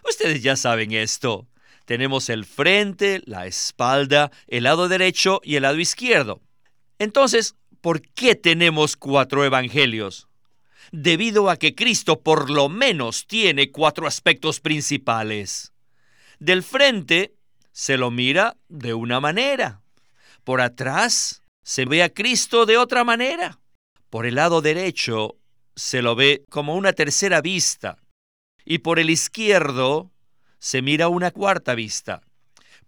Ustedes 0.09 0.45
ya 0.45 0.55
saben 0.55 0.93
esto. 0.93 1.49
Tenemos 1.87 2.29
el 2.29 2.45
frente, 2.45 3.21
la 3.25 3.47
espalda, 3.47 4.31
el 4.47 4.63
lado 4.63 4.87
derecho 4.87 5.41
y 5.43 5.57
el 5.57 5.63
lado 5.63 5.81
izquierdo. 5.81 6.41
Entonces, 7.01 7.57
¿por 7.81 8.01
qué 8.01 8.37
tenemos 8.37 8.95
cuatro 8.95 9.45
evangelios? 9.45 10.29
Debido 10.93 11.51
a 11.51 11.57
que 11.57 11.75
Cristo 11.75 12.21
por 12.21 12.51
lo 12.51 12.69
menos 12.69 13.27
tiene 13.27 13.71
cuatro 13.71 14.07
aspectos 14.07 14.61
principales. 14.61 15.73
Del 16.39 16.63
frente 16.63 17.35
se 17.73 17.97
lo 17.97 18.11
mira 18.11 18.57
de 18.69 18.95
una 18.95 19.21
manera. 19.21 19.83
Por 20.43 20.61
atrás 20.61 21.43
se 21.63 21.85
ve 21.85 22.03
a 22.03 22.09
Cristo 22.09 22.67
de 22.67 22.77
otra 22.77 23.05
manera. 23.05 23.61
Por 24.09 24.27
el 24.27 24.35
lado 24.35 24.61
derecho 24.61 25.37
se 25.77 26.03
lo 26.03 26.17
ve 26.17 26.45
como 26.51 26.75
una 26.75 26.93
tercera 26.93 27.41
vista. 27.41 27.99
Y 28.65 28.79
por 28.79 28.99
el 28.99 29.11
izquierdo 29.11 30.11
se 30.59 30.83
mira 30.83 31.09
una 31.09 31.31
cuarta 31.31 31.75
vista. 31.75 32.23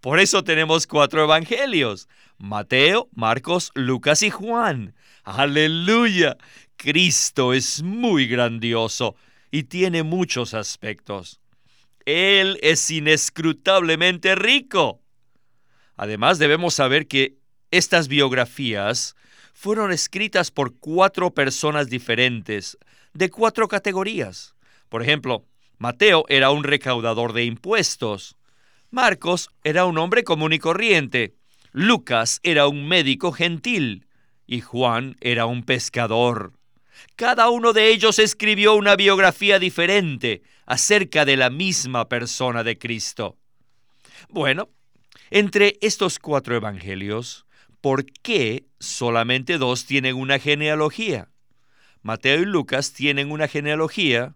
Por 0.01 0.19
eso 0.19 0.43
tenemos 0.43 0.89
cuatro 0.89 1.23
evangelios. 1.23 2.09
Mateo, 2.39 3.09
Marcos, 3.13 3.71
Lucas 3.75 4.23
y 4.25 4.31
Juan. 4.31 4.97
Aleluya. 5.23 6.37
Cristo 6.83 7.53
es 7.53 7.81
muy 7.81 8.27
grandioso 8.27 9.15
y 9.53 9.63
tiene 9.63 10.03
muchos 10.03 10.53
aspectos. 10.53 11.39
Él 12.07 12.59
es 12.61 12.91
inescrutablemente 12.91 14.35
rico. 14.35 15.01
Además 15.97 16.41
debemos 16.41 16.75
saber 16.75 17.07
que 17.07 17.37
estas 17.71 18.09
biografías 18.09 19.15
fueron 19.55 19.93
escritas 19.93 20.51
por 20.51 20.77
cuatro 20.81 21.31
personas 21.31 21.89
diferentes, 21.89 22.77
de 23.15 23.31
cuatro 23.31 23.69
categorías. 23.69 24.57
Por 24.89 25.03
ejemplo, 25.03 25.45
Mateo 25.79 26.25
era 26.29 26.51
un 26.51 26.65
recaudador 26.65 27.33
de 27.33 27.45
impuestos. 27.45 28.35
Marcos 28.91 29.51
era 29.63 29.85
un 29.85 29.99
hombre 29.99 30.25
común 30.25 30.53
y 30.53 30.59
corriente. 30.59 31.37
Lucas 31.71 32.41
era 32.43 32.67
un 32.67 32.89
médico 32.89 33.31
gentil. 33.31 34.09
Y 34.49 34.63
Juan 34.63 35.17
era 35.21 35.47
un 35.47 35.63
pescador. 35.63 36.55
Cada 37.17 37.51
uno 37.51 37.73
de 37.73 37.89
ellos 37.89 38.19
escribió 38.19 38.75
una 38.75 38.97
biografía 38.97 39.59
diferente 39.59 40.43
acerca 40.67 41.25
de 41.25 41.37
la 41.37 41.51
misma 41.51 42.09
persona 42.09 42.65
de 42.65 42.79
Cristo. 42.79 43.37
Bueno, 44.29 44.71
entre 45.31 45.79
estos 45.81 46.19
cuatro 46.19 46.57
evangelios, 46.57 47.47
¿por 47.81 48.05
qué 48.05 48.67
solamente 48.79 49.59
dos 49.59 49.87
tienen 49.87 50.17
una 50.17 50.39
genealogía? 50.39 51.29
Mateo 52.03 52.41
y 52.41 52.45
Lucas 52.45 52.93
tienen 52.93 53.31
una 53.31 53.49
genealogía, 53.49 54.35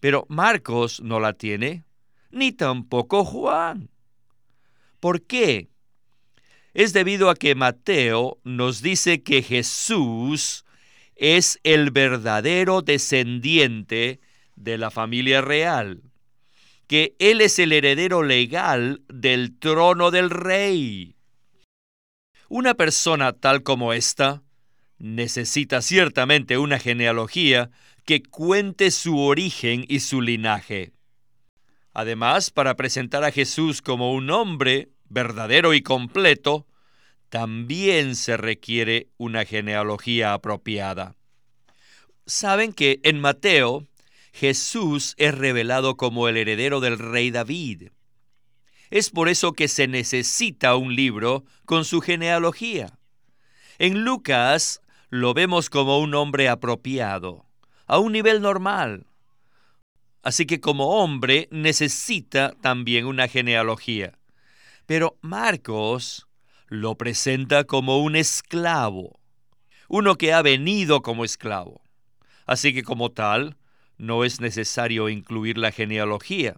pero 0.00 0.26
Marcos 0.28 1.00
no 1.00 1.20
la 1.20 1.34
tiene, 1.34 1.84
ni 2.30 2.52
tampoco 2.52 3.24
Juan. 3.24 3.90
¿Por 4.98 5.22
qué? 5.22 5.68
Es 6.74 6.92
debido 6.92 7.28
a 7.28 7.34
que 7.34 7.54
Mateo 7.54 8.38
nos 8.44 8.80
dice 8.80 9.22
que 9.22 9.42
Jesús 9.42 10.64
es 11.22 11.60
el 11.62 11.92
verdadero 11.92 12.82
descendiente 12.82 14.20
de 14.56 14.76
la 14.76 14.90
familia 14.90 15.40
real, 15.40 16.02
que 16.88 17.14
Él 17.20 17.40
es 17.40 17.60
el 17.60 17.70
heredero 17.70 18.24
legal 18.24 19.02
del 19.08 19.56
trono 19.56 20.10
del 20.10 20.30
rey. 20.30 21.14
Una 22.48 22.74
persona 22.74 23.32
tal 23.34 23.62
como 23.62 23.92
esta 23.92 24.42
necesita 24.98 25.80
ciertamente 25.80 26.58
una 26.58 26.80
genealogía 26.80 27.70
que 28.04 28.24
cuente 28.24 28.90
su 28.90 29.20
origen 29.20 29.84
y 29.86 30.00
su 30.00 30.22
linaje. 30.22 30.90
Además, 31.94 32.50
para 32.50 32.74
presentar 32.74 33.22
a 33.22 33.30
Jesús 33.30 33.80
como 33.80 34.12
un 34.12 34.28
hombre 34.30 34.88
verdadero 35.08 35.72
y 35.72 35.82
completo, 35.82 36.66
también 37.32 38.14
se 38.14 38.36
requiere 38.36 39.08
una 39.16 39.46
genealogía 39.46 40.34
apropiada. 40.34 41.16
Saben 42.26 42.74
que 42.74 43.00
en 43.04 43.22
Mateo 43.22 43.86
Jesús 44.34 45.14
es 45.16 45.34
revelado 45.34 45.96
como 45.96 46.28
el 46.28 46.36
heredero 46.36 46.80
del 46.80 46.98
rey 46.98 47.30
David. 47.30 47.88
Es 48.90 49.08
por 49.08 49.30
eso 49.30 49.54
que 49.54 49.68
se 49.68 49.88
necesita 49.88 50.76
un 50.76 50.94
libro 50.94 51.46
con 51.64 51.86
su 51.86 52.02
genealogía. 52.02 52.98
En 53.78 54.04
Lucas 54.04 54.82
lo 55.08 55.32
vemos 55.32 55.70
como 55.70 56.00
un 56.00 56.14
hombre 56.14 56.50
apropiado, 56.50 57.46
a 57.86 57.98
un 57.98 58.12
nivel 58.12 58.42
normal. 58.42 59.06
Así 60.22 60.44
que 60.44 60.60
como 60.60 61.02
hombre 61.02 61.48
necesita 61.50 62.52
también 62.60 63.06
una 63.06 63.26
genealogía. 63.26 64.18
Pero 64.84 65.16
Marcos 65.22 66.28
lo 66.72 66.96
presenta 66.96 67.64
como 67.64 67.98
un 67.98 68.16
esclavo, 68.16 69.20
uno 69.88 70.16
que 70.16 70.32
ha 70.32 70.40
venido 70.40 71.02
como 71.02 71.22
esclavo. 71.22 71.82
Así 72.46 72.72
que 72.72 72.82
como 72.82 73.10
tal, 73.12 73.58
no 73.98 74.24
es 74.24 74.40
necesario 74.40 75.10
incluir 75.10 75.58
la 75.58 75.70
genealogía. 75.70 76.56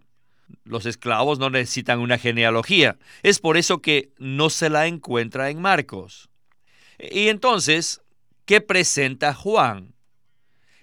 Los 0.62 0.86
esclavos 0.86 1.40
no 1.40 1.50
necesitan 1.50 1.98
una 1.98 2.16
genealogía. 2.16 2.96
Es 3.24 3.40
por 3.40 3.56
eso 3.56 3.82
que 3.82 4.12
no 4.18 4.50
se 4.50 4.70
la 4.70 4.86
encuentra 4.86 5.50
en 5.50 5.60
Marcos. 5.60 6.30
Y 7.00 7.26
entonces, 7.26 8.00
¿qué 8.44 8.60
presenta 8.60 9.34
Juan? 9.34 9.96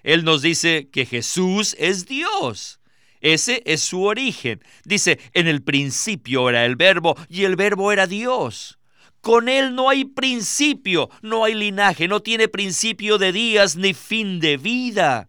Él 0.02 0.24
nos 0.24 0.42
dice 0.42 0.90
que 0.92 1.06
Jesús 1.06 1.74
es 1.78 2.04
Dios. 2.04 2.80
Ese 3.22 3.62
es 3.64 3.80
su 3.80 4.02
origen. 4.02 4.62
Dice, 4.84 5.18
en 5.32 5.46
el 5.46 5.62
principio 5.62 6.50
era 6.50 6.66
el 6.66 6.76
verbo 6.76 7.16
y 7.30 7.44
el 7.44 7.56
verbo 7.56 7.92
era 7.92 8.06
Dios. 8.06 8.78
Con 9.22 9.48
Él 9.48 9.76
no 9.76 9.88
hay 9.88 10.04
principio, 10.04 11.08
no 11.22 11.44
hay 11.44 11.54
linaje, 11.54 12.08
no 12.08 12.20
tiene 12.20 12.48
principio 12.48 13.18
de 13.18 13.30
días 13.30 13.76
ni 13.76 13.94
fin 13.94 14.40
de 14.40 14.56
vida. 14.56 15.28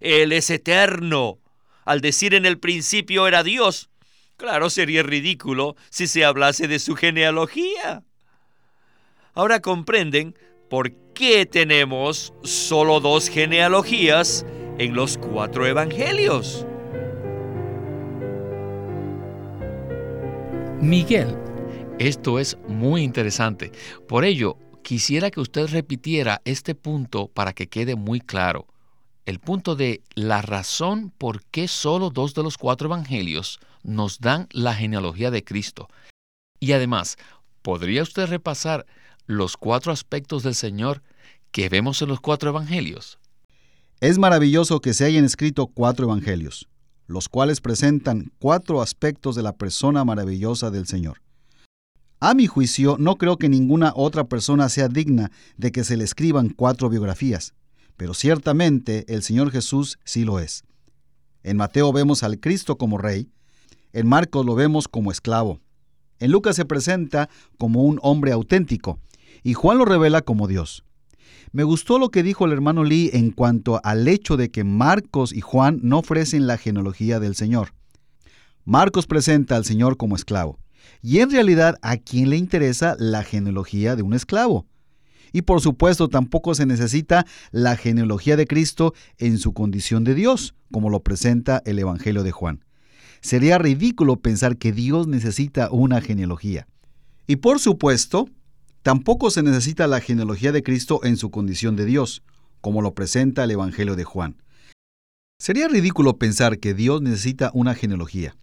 Él 0.00 0.30
es 0.30 0.50
eterno. 0.50 1.38
Al 1.86 2.02
decir 2.02 2.34
en 2.34 2.44
el 2.44 2.58
principio 2.58 3.26
era 3.26 3.42
Dios, 3.42 3.88
claro, 4.36 4.68
sería 4.68 5.02
ridículo 5.02 5.74
si 5.88 6.06
se 6.06 6.22
hablase 6.22 6.68
de 6.68 6.78
su 6.78 6.96
genealogía. 6.96 8.02
Ahora 9.32 9.60
comprenden 9.60 10.38
por 10.68 10.92
qué 11.14 11.46
tenemos 11.46 12.34
solo 12.42 13.00
dos 13.00 13.30
genealogías 13.30 14.44
en 14.76 14.94
los 14.94 15.16
cuatro 15.16 15.66
evangelios. 15.66 16.66
Miguel, 20.82 21.34
esto 21.98 22.38
es 22.38 22.58
muy 22.68 23.02
interesante. 23.02 23.70
Por 24.08 24.24
ello, 24.24 24.56
quisiera 24.82 25.30
que 25.30 25.40
usted 25.40 25.68
repitiera 25.68 26.42
este 26.44 26.74
punto 26.74 27.28
para 27.28 27.52
que 27.52 27.68
quede 27.68 27.94
muy 27.94 28.20
claro. 28.20 28.66
El 29.26 29.38
punto 29.38 29.76
de 29.76 30.02
la 30.14 30.42
razón 30.42 31.12
por 31.16 31.42
qué 31.44 31.68
solo 31.68 32.10
dos 32.10 32.34
de 32.34 32.42
los 32.42 32.58
cuatro 32.58 32.88
evangelios 32.88 33.60
nos 33.82 34.18
dan 34.18 34.48
la 34.50 34.74
genealogía 34.74 35.30
de 35.30 35.44
Cristo. 35.44 35.88
Y 36.60 36.72
además, 36.72 37.16
¿podría 37.62 38.02
usted 38.02 38.26
repasar 38.26 38.86
los 39.26 39.56
cuatro 39.56 39.92
aspectos 39.92 40.42
del 40.42 40.54
Señor 40.54 41.02
que 41.52 41.68
vemos 41.68 42.02
en 42.02 42.08
los 42.08 42.20
cuatro 42.20 42.50
evangelios? 42.50 43.18
Es 44.00 44.18
maravilloso 44.18 44.80
que 44.80 44.92
se 44.92 45.04
hayan 45.04 45.24
escrito 45.24 45.68
cuatro 45.68 46.06
evangelios, 46.06 46.68
los 47.06 47.28
cuales 47.28 47.60
presentan 47.60 48.32
cuatro 48.38 48.82
aspectos 48.82 49.36
de 49.36 49.42
la 49.42 49.52
persona 49.52 50.04
maravillosa 50.04 50.70
del 50.70 50.86
Señor. 50.86 51.23
A 52.26 52.32
mi 52.32 52.46
juicio, 52.46 52.96
no 52.98 53.16
creo 53.16 53.36
que 53.36 53.50
ninguna 53.50 53.92
otra 53.94 54.24
persona 54.24 54.70
sea 54.70 54.88
digna 54.88 55.30
de 55.58 55.70
que 55.72 55.84
se 55.84 55.98
le 55.98 56.04
escriban 56.04 56.48
cuatro 56.48 56.88
biografías, 56.88 57.52
pero 57.98 58.14
ciertamente 58.14 59.04
el 59.14 59.22
Señor 59.22 59.50
Jesús 59.50 59.98
sí 60.04 60.24
lo 60.24 60.38
es. 60.38 60.64
En 61.42 61.58
Mateo 61.58 61.92
vemos 61.92 62.22
al 62.22 62.40
Cristo 62.40 62.78
como 62.78 62.96
rey, 62.96 63.28
en 63.92 64.06
Marcos 64.06 64.46
lo 64.46 64.54
vemos 64.54 64.88
como 64.88 65.12
esclavo, 65.12 65.60
en 66.18 66.30
Lucas 66.30 66.56
se 66.56 66.64
presenta 66.64 67.28
como 67.58 67.82
un 67.82 67.98
hombre 68.00 68.32
auténtico, 68.32 68.98
y 69.42 69.52
Juan 69.52 69.76
lo 69.76 69.84
revela 69.84 70.22
como 70.22 70.48
Dios. 70.48 70.82
Me 71.52 71.62
gustó 71.62 71.98
lo 71.98 72.08
que 72.08 72.22
dijo 72.22 72.46
el 72.46 72.52
hermano 72.52 72.84
Lee 72.84 73.10
en 73.12 73.32
cuanto 73.32 73.82
al 73.84 74.08
hecho 74.08 74.38
de 74.38 74.50
que 74.50 74.64
Marcos 74.64 75.34
y 75.34 75.42
Juan 75.42 75.80
no 75.82 75.98
ofrecen 75.98 76.46
la 76.46 76.56
genealogía 76.56 77.20
del 77.20 77.34
Señor. 77.34 77.74
Marcos 78.64 79.06
presenta 79.06 79.56
al 79.56 79.66
Señor 79.66 79.98
como 79.98 80.16
esclavo, 80.16 80.58
y 81.02 81.18
en 81.20 81.30
realidad 81.30 81.76
a 81.82 81.96
quién 81.96 82.30
le 82.30 82.36
interesa 82.36 82.96
la 82.98 83.22
genealogía 83.22 83.96
de 83.96 84.02
un 84.02 84.14
esclavo. 84.14 84.66
Y 85.32 85.42
por 85.42 85.60
supuesto 85.60 86.08
tampoco 86.08 86.54
se 86.54 86.64
necesita 86.64 87.26
la 87.50 87.76
genealogía 87.76 88.36
de 88.36 88.46
Cristo 88.46 88.94
en 89.18 89.38
su 89.38 89.52
condición 89.52 90.04
de 90.04 90.14
Dios, 90.14 90.54
como 90.70 90.90
lo 90.90 91.02
presenta 91.02 91.60
el 91.66 91.78
Evangelio 91.78 92.22
de 92.22 92.30
Juan. 92.30 92.64
Sería 93.20 93.58
ridículo 93.58 94.20
pensar 94.20 94.58
que 94.58 94.70
Dios 94.70 95.08
necesita 95.08 95.70
una 95.70 96.00
genealogía. 96.00 96.68
Y 97.26 97.36
por 97.36 97.58
supuesto, 97.58 98.28
tampoco 98.82 99.30
se 99.30 99.42
necesita 99.42 99.86
la 99.86 100.00
genealogía 100.00 100.52
de 100.52 100.62
Cristo 100.62 101.00
en 101.02 101.16
su 101.16 101.30
condición 101.30 101.74
de 101.74 101.86
Dios, 101.86 102.22
como 102.60 102.80
lo 102.80 102.94
presenta 102.94 103.44
el 103.44 103.50
Evangelio 103.50 103.96
de 103.96 104.04
Juan. 104.04 104.36
Sería 105.38 105.68
ridículo 105.68 106.16
pensar 106.16 106.58
que 106.58 106.74
Dios 106.74 107.02
necesita 107.02 107.50
una 107.54 107.74
genealogía, 107.74 108.36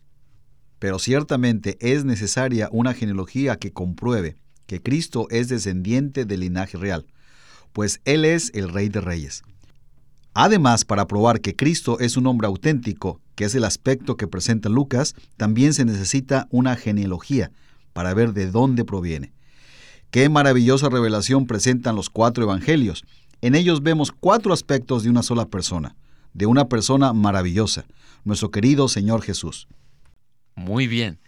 pero 0.82 0.98
ciertamente 0.98 1.78
es 1.80 2.06
necesaria 2.06 2.68
una 2.72 2.96
genealogía 2.96 3.58
que 3.58 3.72
compruebe 3.72 4.36
que 4.66 4.82
Cristo 4.82 5.28
es 5.30 5.48
descendiente 5.48 6.26
del 6.26 6.40
linaje 6.40 6.76
real, 6.76 7.06
pues 7.72 8.02
Él 8.04 8.26
es 8.26 8.50
el 8.56 8.68
Rey 8.68 8.90
de 8.90 9.00
Reyes. 9.00 9.44
Además, 10.34 10.84
para 10.84 11.06
probar 11.06 11.40
que 11.40 11.56
Cristo 11.56 12.00
es 12.00 12.18
un 12.18 12.26
hombre 12.26 12.48
auténtico, 12.48 13.22
que 13.36 13.46
es 13.46 13.54
el 13.54 13.64
aspecto 13.64 14.18
que 14.18 14.26
presenta 14.26 14.70
Lucas, 14.70 15.14
también 15.38 15.76
se 15.76 15.86
necesita 15.86 16.48
una 16.50 16.76
genealogía 16.76 17.52
para 17.94 18.16
ver 18.16 18.34
de 18.34 18.50
dónde 18.50 18.84
proviene. 18.84 19.34
Qué 20.10 20.30
maravillosa 20.30 20.90
revelación 20.90 21.46
presentan 21.46 21.96
los 21.96 22.10
cuatro 22.10 22.44
evangelios. 22.44 23.04
En 23.42 23.54
ellos 23.54 23.84
vemos 23.84 24.12
cuatro 24.12 24.52
aspectos 24.52 25.04
de 25.04 25.12
una 25.12 25.22
sola 25.22 25.46
persona, 25.46 25.96
de 26.34 26.48
una 26.48 26.70
persona 26.70 27.14
maravillosa, 27.14 27.86
nuestro 28.24 28.50
querido 28.50 28.88
Señor 28.88 29.22
Jesús. 29.22 29.68
Muy 30.56 30.88
bien. 30.88 31.20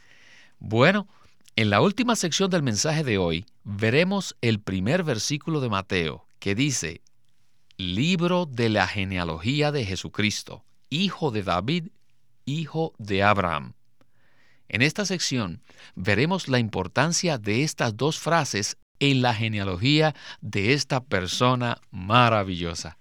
Bueno, 0.60 1.08
en 1.56 1.70
la 1.70 1.82
última 1.82 2.16
sección 2.16 2.50
del 2.50 2.64
mensaje 2.64 3.04
de 3.04 3.18
hoy 3.18 3.46
veremos 3.64 4.36
el 4.42 4.60
primer 4.60 5.04
versículo 5.04 5.62
de 5.62 5.70
Mateo, 5.70 6.26
que 6.40 6.56
dice, 6.56 7.02
Libro 7.78 8.46
de 8.46 8.70
la 8.70 8.88
genealogía 8.88 9.72
de 9.72 9.86
Jesucristo, 9.86 10.64
hijo 10.90 11.32
de 11.32 11.44
David, 11.44 11.88
hijo 12.46 12.94
de 12.98 13.24
Abraham. 13.24 13.74
En 14.70 14.82
esta 14.82 15.06
sección 15.06 15.62
veremos 15.96 16.48
la 16.48 16.60
importancia 16.60 17.38
de 17.38 17.64
estas 17.64 17.98
dos 17.98 18.20
frases 18.20 18.78
en 19.00 19.22
la 19.22 19.34
genealogía 19.34 20.16
de 20.42 20.74
esta 20.74 21.04
persona 21.04 21.82
maravillosa. 21.92 22.98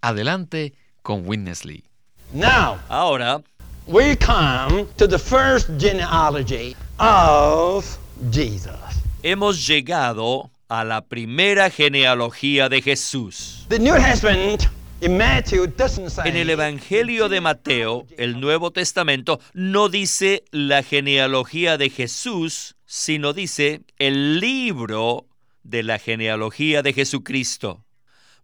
Adelante 0.00 0.74
con 1.02 1.26
Witness 1.26 1.64
Lee. 1.64 1.84
Now, 2.32 2.78
Ahora 2.88 3.42
we 3.86 4.16
come 4.16 4.88
to 4.96 5.06
the 5.06 5.18
first 5.18 5.68
genealogy 5.78 6.76
of 6.98 7.98
Jesus. 8.30 8.74
hemos 9.22 9.66
llegado 9.66 10.50
a 10.68 10.84
la 10.84 11.02
primera 11.02 11.70
genealogía 11.70 12.68
de 12.68 12.82
Jesús. 12.82 13.64
The 13.68 13.78
New 13.78 13.94
Testament 13.94 14.68
in 15.00 15.16
Matthew 15.16 15.68
doesn't 15.68 16.10
say 16.10 16.28
En 16.28 16.36
el 16.36 16.50
Evangelio 16.50 17.28
de 17.28 17.40
Mateo, 17.40 18.06
el 18.18 18.40
Nuevo 18.40 18.72
Testamento, 18.72 19.40
no 19.54 19.88
dice 19.88 20.42
la 20.50 20.82
genealogía 20.82 21.78
de 21.78 21.90
Jesús, 21.90 22.74
sino 22.86 23.32
dice 23.32 23.82
el 23.98 24.40
libro 24.40 25.26
de 25.62 25.84
la 25.84 25.98
genealogía 25.98 26.82
de 26.82 26.92
Jesucristo. 26.92 27.84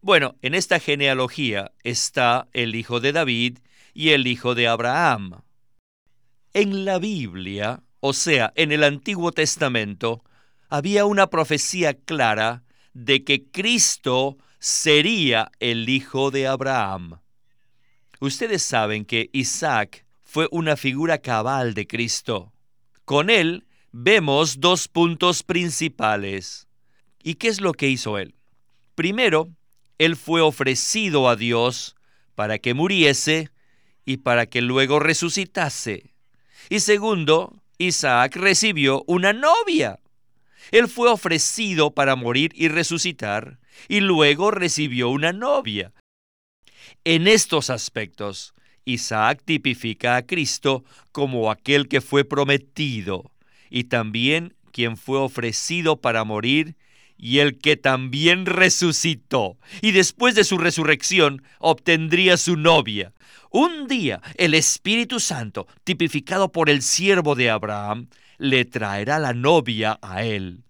Bueno, 0.01 0.37
en 0.43 0.55
esta 0.55 0.79
genealogía 0.81 1.73
está 1.85 2.49
el 2.53 2.75
hijo 2.75 3.01
de 3.01 3.13
David 3.13 3.59
y 3.93 4.11
el 4.11 4.27
hijo 4.27 4.55
de 4.55 4.69
Abraham. 4.69 5.43
En 6.55 6.85
la 6.85 6.99
Biblia, 6.99 7.83
o 8.01 8.13
sea, 8.13 8.53
en 8.57 8.73
el 8.73 8.85
Antiguo 8.85 9.33
Testamento, 9.33 10.25
había 10.69 11.05
una 11.05 11.29
profecía 11.29 11.95
clara 11.95 12.65
de 12.95 13.25
que 13.25 13.51
Cristo 13.51 14.39
sería 14.59 15.51
el 15.61 15.89
hijo 15.89 16.31
de 16.31 16.47
Abraham. 16.47 17.21
Ustedes 18.21 18.63
saben 18.63 19.05
que 19.05 19.31
Isaac 19.33 20.07
fue 20.23 20.49
una 20.51 20.77
figura 20.77 21.19
cabal 21.19 21.75
de 21.75 21.87
Cristo. 21.87 22.53
Con 23.05 23.31
él 23.31 23.67
vemos 23.91 24.61
dos 24.61 24.89
puntos 24.89 25.43
principales. 25.43 26.69
¿Y 27.23 27.35
qué 27.35 27.49
es 27.49 27.61
lo 27.61 27.73
que 27.73 27.89
hizo 27.89 28.19
él? 28.19 28.35
Primero, 28.95 29.51
él 29.99 30.17
fue 30.17 30.41
ofrecido 30.41 31.29
a 31.29 31.37
Dios 31.37 31.97
para 32.35 32.59
que 32.59 32.75
muriese 32.75 33.51
y 34.05 34.19
para 34.19 34.47
que 34.47 34.61
luego 34.61 34.99
resucitase. 34.99 36.15
Y 36.69 36.81
segundo, 36.81 37.63
Isaac 37.79 38.37
recibió 38.37 39.05
una 39.07 39.33
novia. 39.33 39.99
Él 40.71 40.89
fue 40.89 41.11
ofrecido 41.11 41.93
para 41.93 42.17
morir 42.17 42.53
y 42.55 42.69
resucitar, 42.69 43.59
y 43.89 44.01
luego 44.01 44.51
recibió 44.51 45.09
una 45.09 45.33
novia. 45.33 45.93
En 47.05 47.27
estos 47.27 47.71
aspectos, 47.71 48.55
Isaac 48.85 49.43
tipifica 49.45 50.17
a 50.17 50.27
Cristo 50.27 50.85
como 51.11 51.51
aquel 51.51 51.89
que 51.89 52.01
fue 52.01 52.25
prometido, 52.25 53.31
y 53.71 53.85
también 53.85 54.55
quien 54.73 54.97
fue 54.97 55.19
ofrecido 55.19 56.01
para 56.01 56.25
morir, 56.25 56.77
y 57.17 57.39
el 57.39 57.59
que 57.59 57.77
también 57.77 58.47
resucitó, 58.47 59.57
y 59.81 59.93
después 59.93 60.35
de 60.35 60.45
su 60.45 60.59
resurrección 60.59 61.43
obtendría 61.59 62.37
su 62.37 62.57
novia. 62.57 63.13
Un 63.53 63.87
día 63.87 64.23
el 64.37 64.55
Espíritu 64.55 65.21
Santo, 65.21 65.67
tipificado 65.85 66.51
por 66.51 66.71
el 66.71 66.81
siervo 66.81 67.35
de 67.35 67.51
Abraham, 67.51 68.09
le 68.39 68.65
traerá 68.65 69.19
la 69.19 69.35
novia 69.35 69.99
a 70.01 70.25
él. 70.25 70.65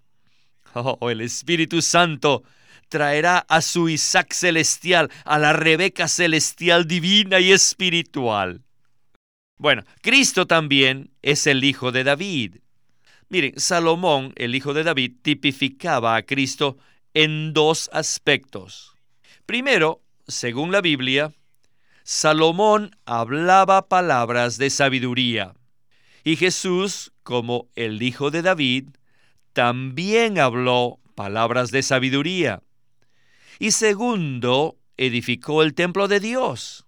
Oh, 0.74 1.08
el 1.08 1.20
Espíritu 1.20 1.80
Santo 1.80 2.42
traerá 2.88 3.38
a 3.48 3.60
su 3.60 3.88
Isaac 3.88 4.32
celestial, 4.32 5.10
a 5.24 5.38
la 5.38 5.52
Rebeca 5.52 6.08
celestial 6.08 6.88
divina 6.88 7.38
y 7.38 7.52
espiritual. 7.52 8.62
Bueno, 9.58 9.84
Cristo 10.00 10.48
también 10.48 11.12
es 11.22 11.46
el 11.46 11.62
hijo 11.62 11.92
de 11.92 12.02
David. 12.02 12.56
Miren, 13.28 13.52
Salomón, 13.58 14.32
el 14.34 14.56
hijo 14.56 14.74
de 14.74 14.82
David, 14.82 15.12
tipificaba 15.22 16.16
a 16.16 16.22
Cristo 16.22 16.78
en 17.14 17.52
dos 17.52 17.88
aspectos. 17.92 18.96
Primero, 19.46 20.02
según 20.26 20.72
la 20.72 20.80
Biblia, 20.80 21.32
Salomón 22.04 22.96
hablaba 23.04 23.88
palabras 23.88 24.58
de 24.58 24.70
sabiduría. 24.70 25.54
Y 26.24 26.36
Jesús, 26.36 27.12
como 27.22 27.68
el 27.74 28.02
hijo 28.02 28.30
de 28.30 28.42
David, 28.42 28.90
también 29.52 30.38
habló 30.38 30.98
palabras 31.14 31.70
de 31.70 31.82
sabiduría. 31.82 32.62
Y 33.58 33.72
segundo, 33.72 34.78
edificó 34.96 35.62
el 35.62 35.74
templo 35.74 36.08
de 36.08 36.20
Dios. 36.20 36.86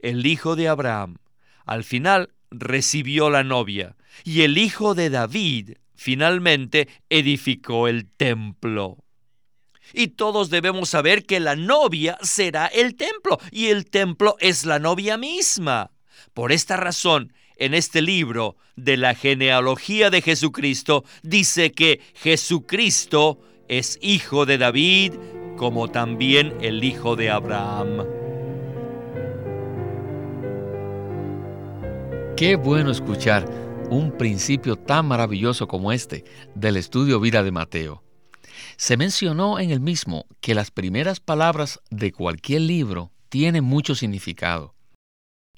El 0.00 0.26
hijo 0.26 0.54
de 0.54 0.68
Abraham, 0.68 1.16
al 1.64 1.82
final, 1.84 2.30
recibió 2.50 3.30
la 3.30 3.42
novia. 3.42 3.96
Y 4.24 4.42
el 4.42 4.58
hijo 4.58 4.94
de 4.94 5.10
David, 5.10 5.78
finalmente, 5.94 6.88
edificó 7.10 7.88
el 7.88 8.06
templo. 8.06 8.98
Y 9.92 10.08
todos 10.08 10.50
debemos 10.50 10.90
saber 10.90 11.24
que 11.24 11.40
la 11.40 11.56
novia 11.56 12.18
será 12.22 12.66
el 12.66 12.94
templo, 12.94 13.38
y 13.50 13.66
el 13.66 13.88
templo 13.88 14.36
es 14.40 14.64
la 14.64 14.78
novia 14.78 15.16
misma. 15.16 15.90
Por 16.34 16.52
esta 16.52 16.76
razón, 16.76 17.32
en 17.56 17.74
este 17.74 18.02
libro 18.02 18.56
de 18.76 18.96
la 18.96 19.14
genealogía 19.14 20.10
de 20.10 20.22
Jesucristo, 20.22 21.04
dice 21.22 21.72
que 21.72 22.00
Jesucristo 22.14 23.40
es 23.68 23.98
hijo 24.00 24.46
de 24.46 24.58
David, 24.58 25.14
como 25.56 25.88
también 25.88 26.56
el 26.60 26.84
hijo 26.84 27.16
de 27.16 27.30
Abraham. 27.30 28.04
Qué 32.36 32.54
bueno 32.54 32.92
escuchar 32.92 33.48
un 33.90 34.12
principio 34.16 34.76
tan 34.76 35.06
maravilloso 35.06 35.66
como 35.66 35.90
este 35.90 36.24
del 36.54 36.76
estudio 36.76 37.18
vida 37.18 37.42
de 37.42 37.50
Mateo. 37.50 38.07
Se 38.80 38.96
mencionó 38.96 39.58
en 39.58 39.72
el 39.72 39.80
mismo 39.80 40.26
que 40.40 40.54
las 40.54 40.70
primeras 40.70 41.18
palabras 41.18 41.80
de 41.90 42.12
cualquier 42.12 42.60
libro 42.60 43.10
tienen 43.28 43.64
mucho 43.64 43.96
significado. 43.96 44.72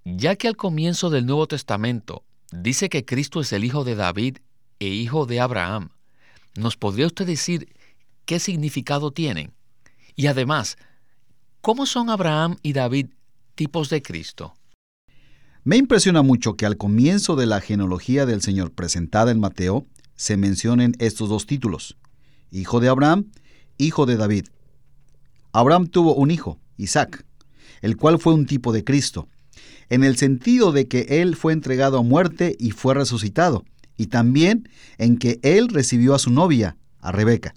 Ya 0.07 0.37
que 0.37 0.49
al 0.49 0.57
comienzo 0.57 1.11
del 1.11 1.27
Nuevo 1.27 1.47
Testamento 1.47 2.25
dice 2.51 2.89
que 2.89 3.05
Cristo 3.05 3.43
es 3.43 3.53
el 3.53 3.63
hijo 3.63 3.85
de 3.85 3.95
David 3.95 4.39
e 4.79 4.89
hijo 4.89 5.27
de 5.27 5.39
Abraham, 5.39 5.91
¿nos 6.57 6.79
podría 6.79 7.07
usted 7.07 7.27
decir 7.27 7.69
qué 8.25 8.39
significado 8.39 9.11
tienen? 9.11 9.53
Y 10.17 10.29
además, 10.29 10.79
¿cómo 11.61 11.85
son 11.85 12.09
Abraham 12.09 12.57
y 12.63 12.73
David 12.73 13.09
tipos 13.55 13.91
de 13.91 14.01
Cristo? 14.01 14.55
Me 15.63 15.77
impresiona 15.77 16.23
mucho 16.23 16.55
que 16.55 16.65
al 16.65 16.79
comienzo 16.79 17.37
de 17.37 17.45
la 17.45 17.61
genealogía 17.61 18.25
del 18.25 18.41
Señor 18.41 18.73
presentada 18.73 19.31
en 19.31 19.41
Mateo 19.41 19.85
se 20.17 20.39
mencionen 20.39 20.95
estos 20.99 21.29
dos 21.29 21.45
títulos, 21.45 21.99
hijo 22.51 22.81
de 22.81 22.89
Abraham, 22.89 23.27
hijo 23.79 24.07
de 24.07 24.17
David. 24.17 24.47
Abraham 25.53 25.87
tuvo 25.89 26.15
un 26.15 26.31
hijo, 26.31 26.59
Isaac, 26.77 27.25
el 27.83 27.97
cual 27.97 28.19
fue 28.19 28.35
un 28.35 28.47
tipo 28.47 28.73
de 28.73 28.85
Cristo, 28.85 29.29
en 29.89 30.05
el 30.05 30.17
sentido 30.17 30.73
de 30.73 30.87
que 30.87 31.23
él 31.23 31.37
fue 31.37 31.53
entregado 31.53 31.99
a 31.99 32.03
muerte 32.03 32.57
y 32.59 32.71
fue 32.71 32.95
resucitado, 32.95 33.65
y 33.97 34.07
también 34.07 34.69
en 34.99 35.19
que 35.19 35.41
él 35.43 35.69
recibió 35.69 36.15
a 36.15 36.19
su 36.19 36.31
novia, 36.31 36.77
a 37.01 37.13
Rebeca. 37.13 37.55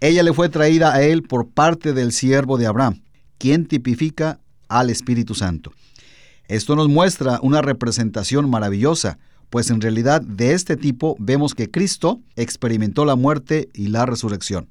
Ella 0.00 0.22
le 0.22 0.32
fue 0.32 0.48
traída 0.48 0.94
a 0.94 1.02
él 1.02 1.22
por 1.22 1.48
parte 1.48 1.92
del 1.92 2.12
siervo 2.12 2.58
de 2.58 2.66
Abraham, 2.66 3.02
quien 3.38 3.66
tipifica 3.66 4.40
al 4.68 4.90
Espíritu 4.90 5.34
Santo. 5.34 5.72
Esto 6.48 6.76
nos 6.76 6.88
muestra 6.88 7.40
una 7.42 7.62
representación 7.62 8.48
maravillosa, 8.50 9.18
pues 9.50 9.70
en 9.70 9.80
realidad 9.80 10.20
de 10.20 10.52
este 10.52 10.76
tipo 10.76 11.16
vemos 11.18 11.54
que 11.54 11.70
Cristo 11.70 12.20
experimentó 12.36 13.04
la 13.04 13.16
muerte 13.16 13.68
y 13.74 13.88
la 13.88 14.06
resurrección, 14.06 14.68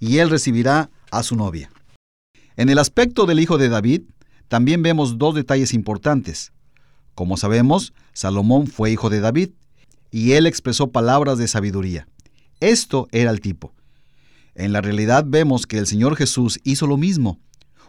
y 0.00 0.18
él 0.18 0.30
recibirá 0.30 0.90
a 1.10 1.22
su 1.22 1.36
novia. 1.36 1.70
En 2.56 2.68
el 2.68 2.78
aspecto 2.78 3.26
del 3.26 3.40
hijo 3.40 3.58
de 3.58 3.68
David, 3.68 4.02
también 4.48 4.82
vemos 4.82 5.18
dos 5.18 5.34
detalles 5.34 5.72
importantes. 5.72 6.52
Como 7.14 7.36
sabemos, 7.36 7.92
Salomón 8.12 8.66
fue 8.66 8.90
hijo 8.90 9.10
de 9.10 9.20
David, 9.20 9.50
y 10.10 10.32
él 10.32 10.46
expresó 10.46 10.92
palabras 10.92 11.38
de 11.38 11.48
sabiduría. 11.48 12.06
Esto 12.60 13.08
era 13.12 13.30
el 13.30 13.40
tipo. 13.40 13.72
En 14.54 14.72
la 14.72 14.82
realidad 14.82 15.24
vemos 15.26 15.66
que 15.66 15.78
el 15.78 15.86
Señor 15.86 16.16
Jesús 16.16 16.60
hizo 16.64 16.86
lo 16.86 16.96
mismo. 16.96 17.40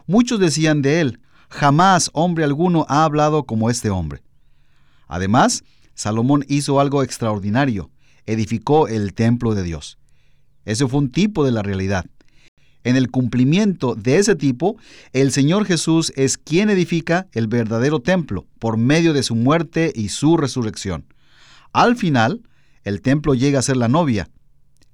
Muchos 0.06 0.40
decían 0.40 0.82
de 0.82 1.00
él, 1.00 1.20
jamás 1.50 2.10
hombre 2.14 2.44
alguno 2.44 2.86
ha 2.88 3.04
hablado 3.04 3.44
como 3.44 3.68
este 3.68 3.90
hombre. 3.90 4.22
Además, 5.06 5.62
Salomón 5.94 6.44
hizo 6.48 6.80
algo 6.80 7.02
extraordinario, 7.02 7.90
edificó 8.26 8.88
el 8.88 9.14
templo 9.14 9.54
de 9.54 9.62
Dios. 9.62 9.98
Ese 10.64 10.86
fue 10.86 11.00
un 11.00 11.10
tipo 11.10 11.44
de 11.44 11.52
la 11.52 11.62
realidad. 11.62 12.06
En 12.82 12.96
el 12.96 13.10
cumplimiento 13.10 13.94
de 13.94 14.18
ese 14.18 14.36
tipo, 14.36 14.76
el 15.12 15.32
Señor 15.32 15.64
Jesús 15.64 16.12
es 16.16 16.36
quien 16.36 16.68
edifica 16.68 17.26
el 17.32 17.46
verdadero 17.46 18.00
templo 18.00 18.46
por 18.58 18.76
medio 18.76 19.12
de 19.12 19.22
su 19.22 19.34
muerte 19.34 19.92
y 19.94 20.10
su 20.10 20.36
resurrección. 20.36 21.06
Al 21.72 21.96
final, 21.96 22.42
el 22.82 23.00
templo 23.00 23.34
llega 23.34 23.58
a 23.58 23.62
ser 23.62 23.76
la 23.78 23.88
novia, 23.88 24.28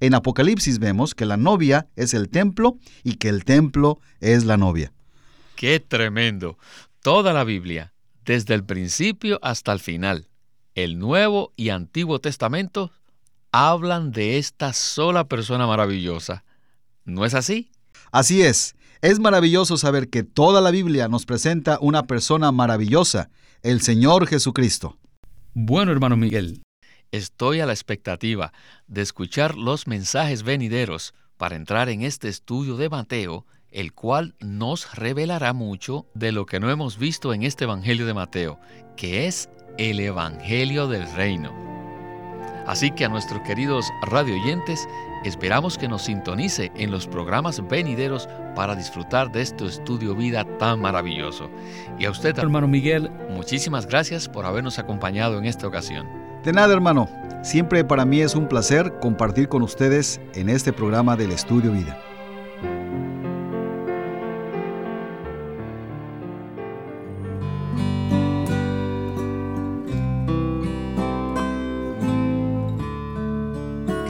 en 0.01 0.15
Apocalipsis 0.15 0.79
vemos 0.79 1.15
que 1.15 1.27
la 1.27 1.37
novia 1.37 1.87
es 1.95 2.15
el 2.15 2.31
templo 2.31 2.79
y 3.05 3.17
que 3.17 3.29
el 3.29 3.45
templo 3.45 4.01
es 4.21 4.45
la 4.45 4.57
novia. 4.57 4.93
¡Qué 5.57 5.79
tremendo! 5.79 6.57
Toda 7.03 7.35
la 7.35 7.45
Biblia, 7.45 7.93
desde 8.25 8.55
el 8.55 8.65
principio 8.65 9.39
hasta 9.43 9.73
el 9.75 9.79
final, 9.79 10.30
el 10.85 10.99
Nuevo 10.99 11.53
y 11.57 11.71
Antiguo 11.71 12.21
Testamento, 12.21 12.93
hablan 13.53 14.13
de 14.13 14.39
esta 14.39 14.73
sola 14.73 15.25
persona 15.25 15.67
maravillosa. 15.67 16.45
¿No 17.05 17.25
es 17.25 17.35
así? 17.35 17.71
Así 18.13 18.43
es. 18.43 18.77
Es 19.01 19.19
maravilloso 19.19 19.77
saber 19.77 20.11
que 20.11 20.23
toda 20.23 20.61
la 20.61 20.71
Biblia 20.71 21.09
nos 21.09 21.25
presenta 21.27 21.79
una 21.81 22.07
persona 22.07 22.53
maravillosa, 22.53 23.31
el 23.63 23.81
Señor 23.81 24.27
Jesucristo. 24.27 24.99
Bueno, 25.55 25.91
hermano 25.91 26.17
Miguel, 26.17 26.63
Estoy 27.13 27.59
a 27.59 27.67
la 27.67 27.73
expectativa 27.73 28.53
de 28.87 29.03
escuchar 29.03 29.57
los 29.57 29.89
mensajes 29.89 30.45
venideros 30.45 31.13
para 31.37 31.57
entrar 31.57 31.89
en 31.89 32.03
este 32.03 32.29
estudio 32.29 32.77
de 32.77 32.89
Mateo, 32.89 33.47
el 33.73 33.93
cual 33.93 34.37
nos 34.39 34.95
revelará 34.95 35.53
mucho 35.53 36.07
de 36.15 36.31
lo 36.31 36.47
que 36.47 36.61
no 36.61 36.71
hemos 36.71 36.99
visto 36.99 37.35
en 37.35 37.43
este 37.43 37.65
Evangelio 37.65 38.07
de 38.07 38.15
Mateo, 38.15 38.61
que 38.97 39.27
es 39.27 39.49
el 39.79 40.01
Evangelio 40.01 40.89
del 40.89 41.11
Reino. 41.13 41.53
Así 42.67 42.91
que 42.91 43.05
a 43.05 43.09
nuestros 43.09 43.41
queridos 43.43 43.91
radioyentes, 44.03 44.87
esperamos 45.25 45.77
que 45.77 45.89
nos 45.89 46.03
sintonice 46.03 46.71
en 46.77 46.91
los 46.91 47.07
programas 47.07 47.67
venideros 47.69 48.29
para 48.55 48.77
disfrutar 48.77 49.33
de 49.33 49.43
este 49.43 49.67
estudio 49.67 50.15
vida 50.15 50.45
tan 50.59 50.81
maravilloso. 50.81 51.51
Y 51.99 52.05
a 52.05 52.11
usted, 52.11 52.39
hermano 52.39 52.69
Miguel, 52.69 53.11
muchísimas 53.31 53.87
gracias 53.87 54.29
por 54.29 54.45
habernos 54.45 54.79
acompañado 54.79 55.39
en 55.39 55.47
esta 55.47 55.67
ocasión. 55.67 56.07
De 56.45 56.53
nada, 56.53 56.73
hermano. 56.73 57.09
Siempre 57.43 57.85
para 57.85 58.05
mí 58.05 58.21
es 58.21 58.35
un 58.35 58.47
placer 58.47 58.99
compartir 59.01 59.49
con 59.49 59.63
ustedes 59.63 60.21
en 60.35 60.49
este 60.49 60.73
programa 60.73 61.17
del 61.17 61.33
Estudio 61.33 61.73
Vida. 61.73 61.99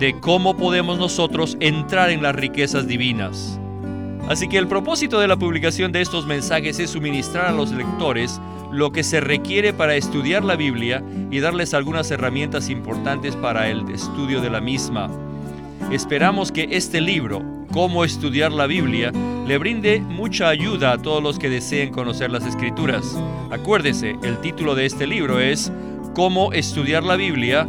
de 0.00 0.18
cómo 0.18 0.56
podemos 0.56 0.98
nosotros 0.98 1.58
entrar 1.60 2.08
en 2.08 2.22
las 2.22 2.34
riquezas 2.34 2.88
divinas. 2.88 3.60
Así 4.28 4.48
que 4.48 4.56
el 4.56 4.66
propósito 4.66 5.20
de 5.20 5.28
la 5.28 5.36
publicación 5.36 5.92
de 5.92 6.00
estos 6.00 6.26
mensajes 6.26 6.78
es 6.78 6.90
suministrar 6.90 7.46
a 7.46 7.52
los 7.52 7.70
lectores 7.70 8.40
lo 8.72 8.92
que 8.92 9.02
se 9.02 9.20
requiere 9.20 9.74
para 9.74 9.96
estudiar 9.96 10.42
la 10.42 10.56
Biblia 10.56 11.04
y 11.30 11.40
darles 11.40 11.74
algunas 11.74 12.10
herramientas 12.10 12.70
importantes 12.70 13.36
para 13.36 13.68
el 13.68 13.88
estudio 13.90 14.40
de 14.40 14.48
la 14.48 14.60
misma. 14.60 15.10
Esperamos 15.92 16.50
que 16.50 16.68
este 16.70 17.00
libro, 17.00 17.42
Cómo 17.70 18.04
estudiar 18.04 18.50
la 18.52 18.66
Biblia, 18.66 19.12
le 19.46 19.58
brinde 19.58 20.00
mucha 20.00 20.48
ayuda 20.48 20.92
a 20.92 20.98
todos 20.98 21.22
los 21.22 21.38
que 21.38 21.50
deseen 21.50 21.92
conocer 21.92 22.30
las 22.30 22.46
escrituras. 22.46 23.16
Acuérdese, 23.50 24.16
el 24.22 24.40
título 24.40 24.74
de 24.74 24.86
este 24.86 25.06
libro 25.06 25.40
es 25.40 25.70
Cómo 26.14 26.52
estudiar 26.52 27.04
la 27.04 27.16
Biblia, 27.16 27.68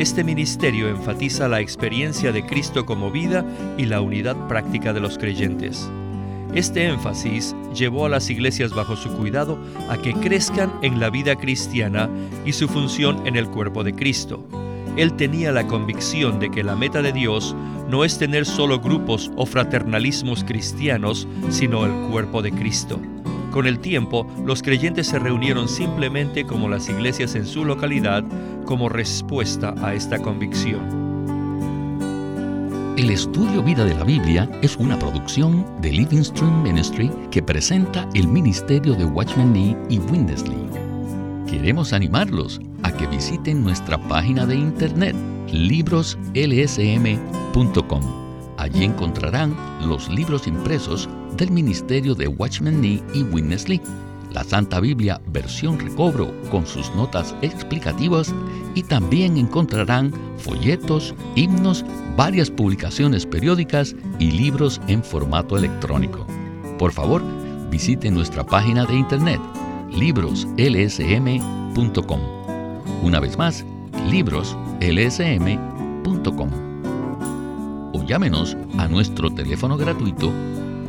Este 0.00 0.24
ministerio 0.24 0.88
enfatiza 0.88 1.46
la 1.46 1.60
experiencia 1.60 2.32
de 2.32 2.42
Cristo 2.46 2.86
como 2.86 3.10
vida 3.10 3.44
y 3.76 3.84
la 3.84 4.00
unidad 4.00 4.48
práctica 4.48 4.94
de 4.94 5.00
los 5.00 5.18
creyentes. 5.18 5.90
Este 6.54 6.86
énfasis 6.86 7.54
llevó 7.74 8.06
a 8.06 8.08
las 8.08 8.30
iglesias 8.30 8.70
bajo 8.70 8.96
su 8.96 9.10
cuidado 9.10 9.58
a 9.90 9.98
que 9.98 10.14
crezcan 10.14 10.72
en 10.80 11.00
la 11.00 11.10
vida 11.10 11.36
cristiana 11.36 12.08
y 12.46 12.54
su 12.54 12.66
función 12.66 13.26
en 13.26 13.36
el 13.36 13.50
cuerpo 13.50 13.84
de 13.84 13.92
Cristo. 13.92 14.42
Él 14.96 15.12
tenía 15.18 15.52
la 15.52 15.66
convicción 15.66 16.40
de 16.40 16.50
que 16.50 16.64
la 16.64 16.76
meta 16.76 17.02
de 17.02 17.12
Dios 17.12 17.54
no 17.90 18.02
es 18.02 18.16
tener 18.16 18.46
solo 18.46 18.80
grupos 18.80 19.30
o 19.36 19.44
fraternalismos 19.44 20.44
cristianos, 20.44 21.28
sino 21.50 21.84
el 21.84 21.92
cuerpo 22.10 22.40
de 22.40 22.52
Cristo. 22.52 22.98
Con 23.50 23.66
el 23.66 23.80
tiempo, 23.80 24.26
los 24.44 24.62
creyentes 24.62 25.08
se 25.08 25.18
reunieron 25.18 25.68
simplemente 25.68 26.44
como 26.44 26.68
las 26.68 26.88
iglesias 26.88 27.34
en 27.34 27.46
su 27.46 27.64
localidad 27.64 28.22
como 28.64 28.88
respuesta 28.88 29.74
a 29.82 29.94
esta 29.94 30.20
convicción. 30.20 31.00
El 32.96 33.10
estudio 33.10 33.62
Vida 33.62 33.84
de 33.84 33.94
la 33.94 34.04
Biblia 34.04 34.48
es 34.62 34.76
una 34.76 34.98
producción 34.98 35.66
de 35.80 35.90
Living 35.90 36.22
Stream 36.22 36.62
Ministry 36.62 37.10
que 37.30 37.42
presenta 37.42 38.08
el 38.14 38.28
ministerio 38.28 38.94
de 38.94 39.06
Watchman 39.06 39.52
Nee 39.52 39.76
y 39.88 39.98
Windesley. 39.98 40.68
Queremos 41.46 41.92
animarlos 41.92 42.60
a 42.82 42.92
que 42.92 43.06
visiten 43.08 43.64
nuestra 43.64 43.98
página 44.06 44.46
de 44.46 44.54
internet 44.54 45.16
libroslsm.com. 45.50 48.02
Allí 48.58 48.84
encontrarán 48.84 49.56
los 49.88 50.08
libros 50.08 50.46
impresos 50.46 51.08
del 51.40 51.50
ministerio 51.50 52.14
de 52.14 52.28
Watchman 52.28 52.80
Nee 52.80 53.02
y 53.14 53.24
Witness 53.24 53.68
Lee, 53.68 53.80
la 54.32 54.44
Santa 54.44 54.78
Biblia 54.78 55.20
versión 55.32 55.80
recobro 55.80 56.32
con 56.50 56.64
sus 56.66 56.94
notas 56.94 57.34
explicativas 57.42 58.32
y 58.74 58.84
también 58.84 59.36
encontrarán 59.38 60.12
folletos, 60.36 61.14
himnos, 61.34 61.84
varias 62.16 62.48
publicaciones 62.50 63.26
periódicas 63.26 63.96
y 64.18 64.30
libros 64.30 64.80
en 64.86 65.02
formato 65.02 65.56
electrónico. 65.56 66.26
Por 66.78 66.92
favor, 66.92 67.24
visite 67.70 68.10
nuestra 68.10 68.44
página 68.44 68.84
de 68.84 68.96
internet 68.96 69.40
libroslsm.com. 69.90 72.20
Una 73.02 73.18
vez 73.18 73.38
más, 73.38 73.64
libroslsm.com. 74.10 76.50
O 77.92 78.04
llámenos 78.04 78.56
a 78.78 78.86
nuestro 78.86 79.30
teléfono 79.30 79.76
gratuito 79.76 80.32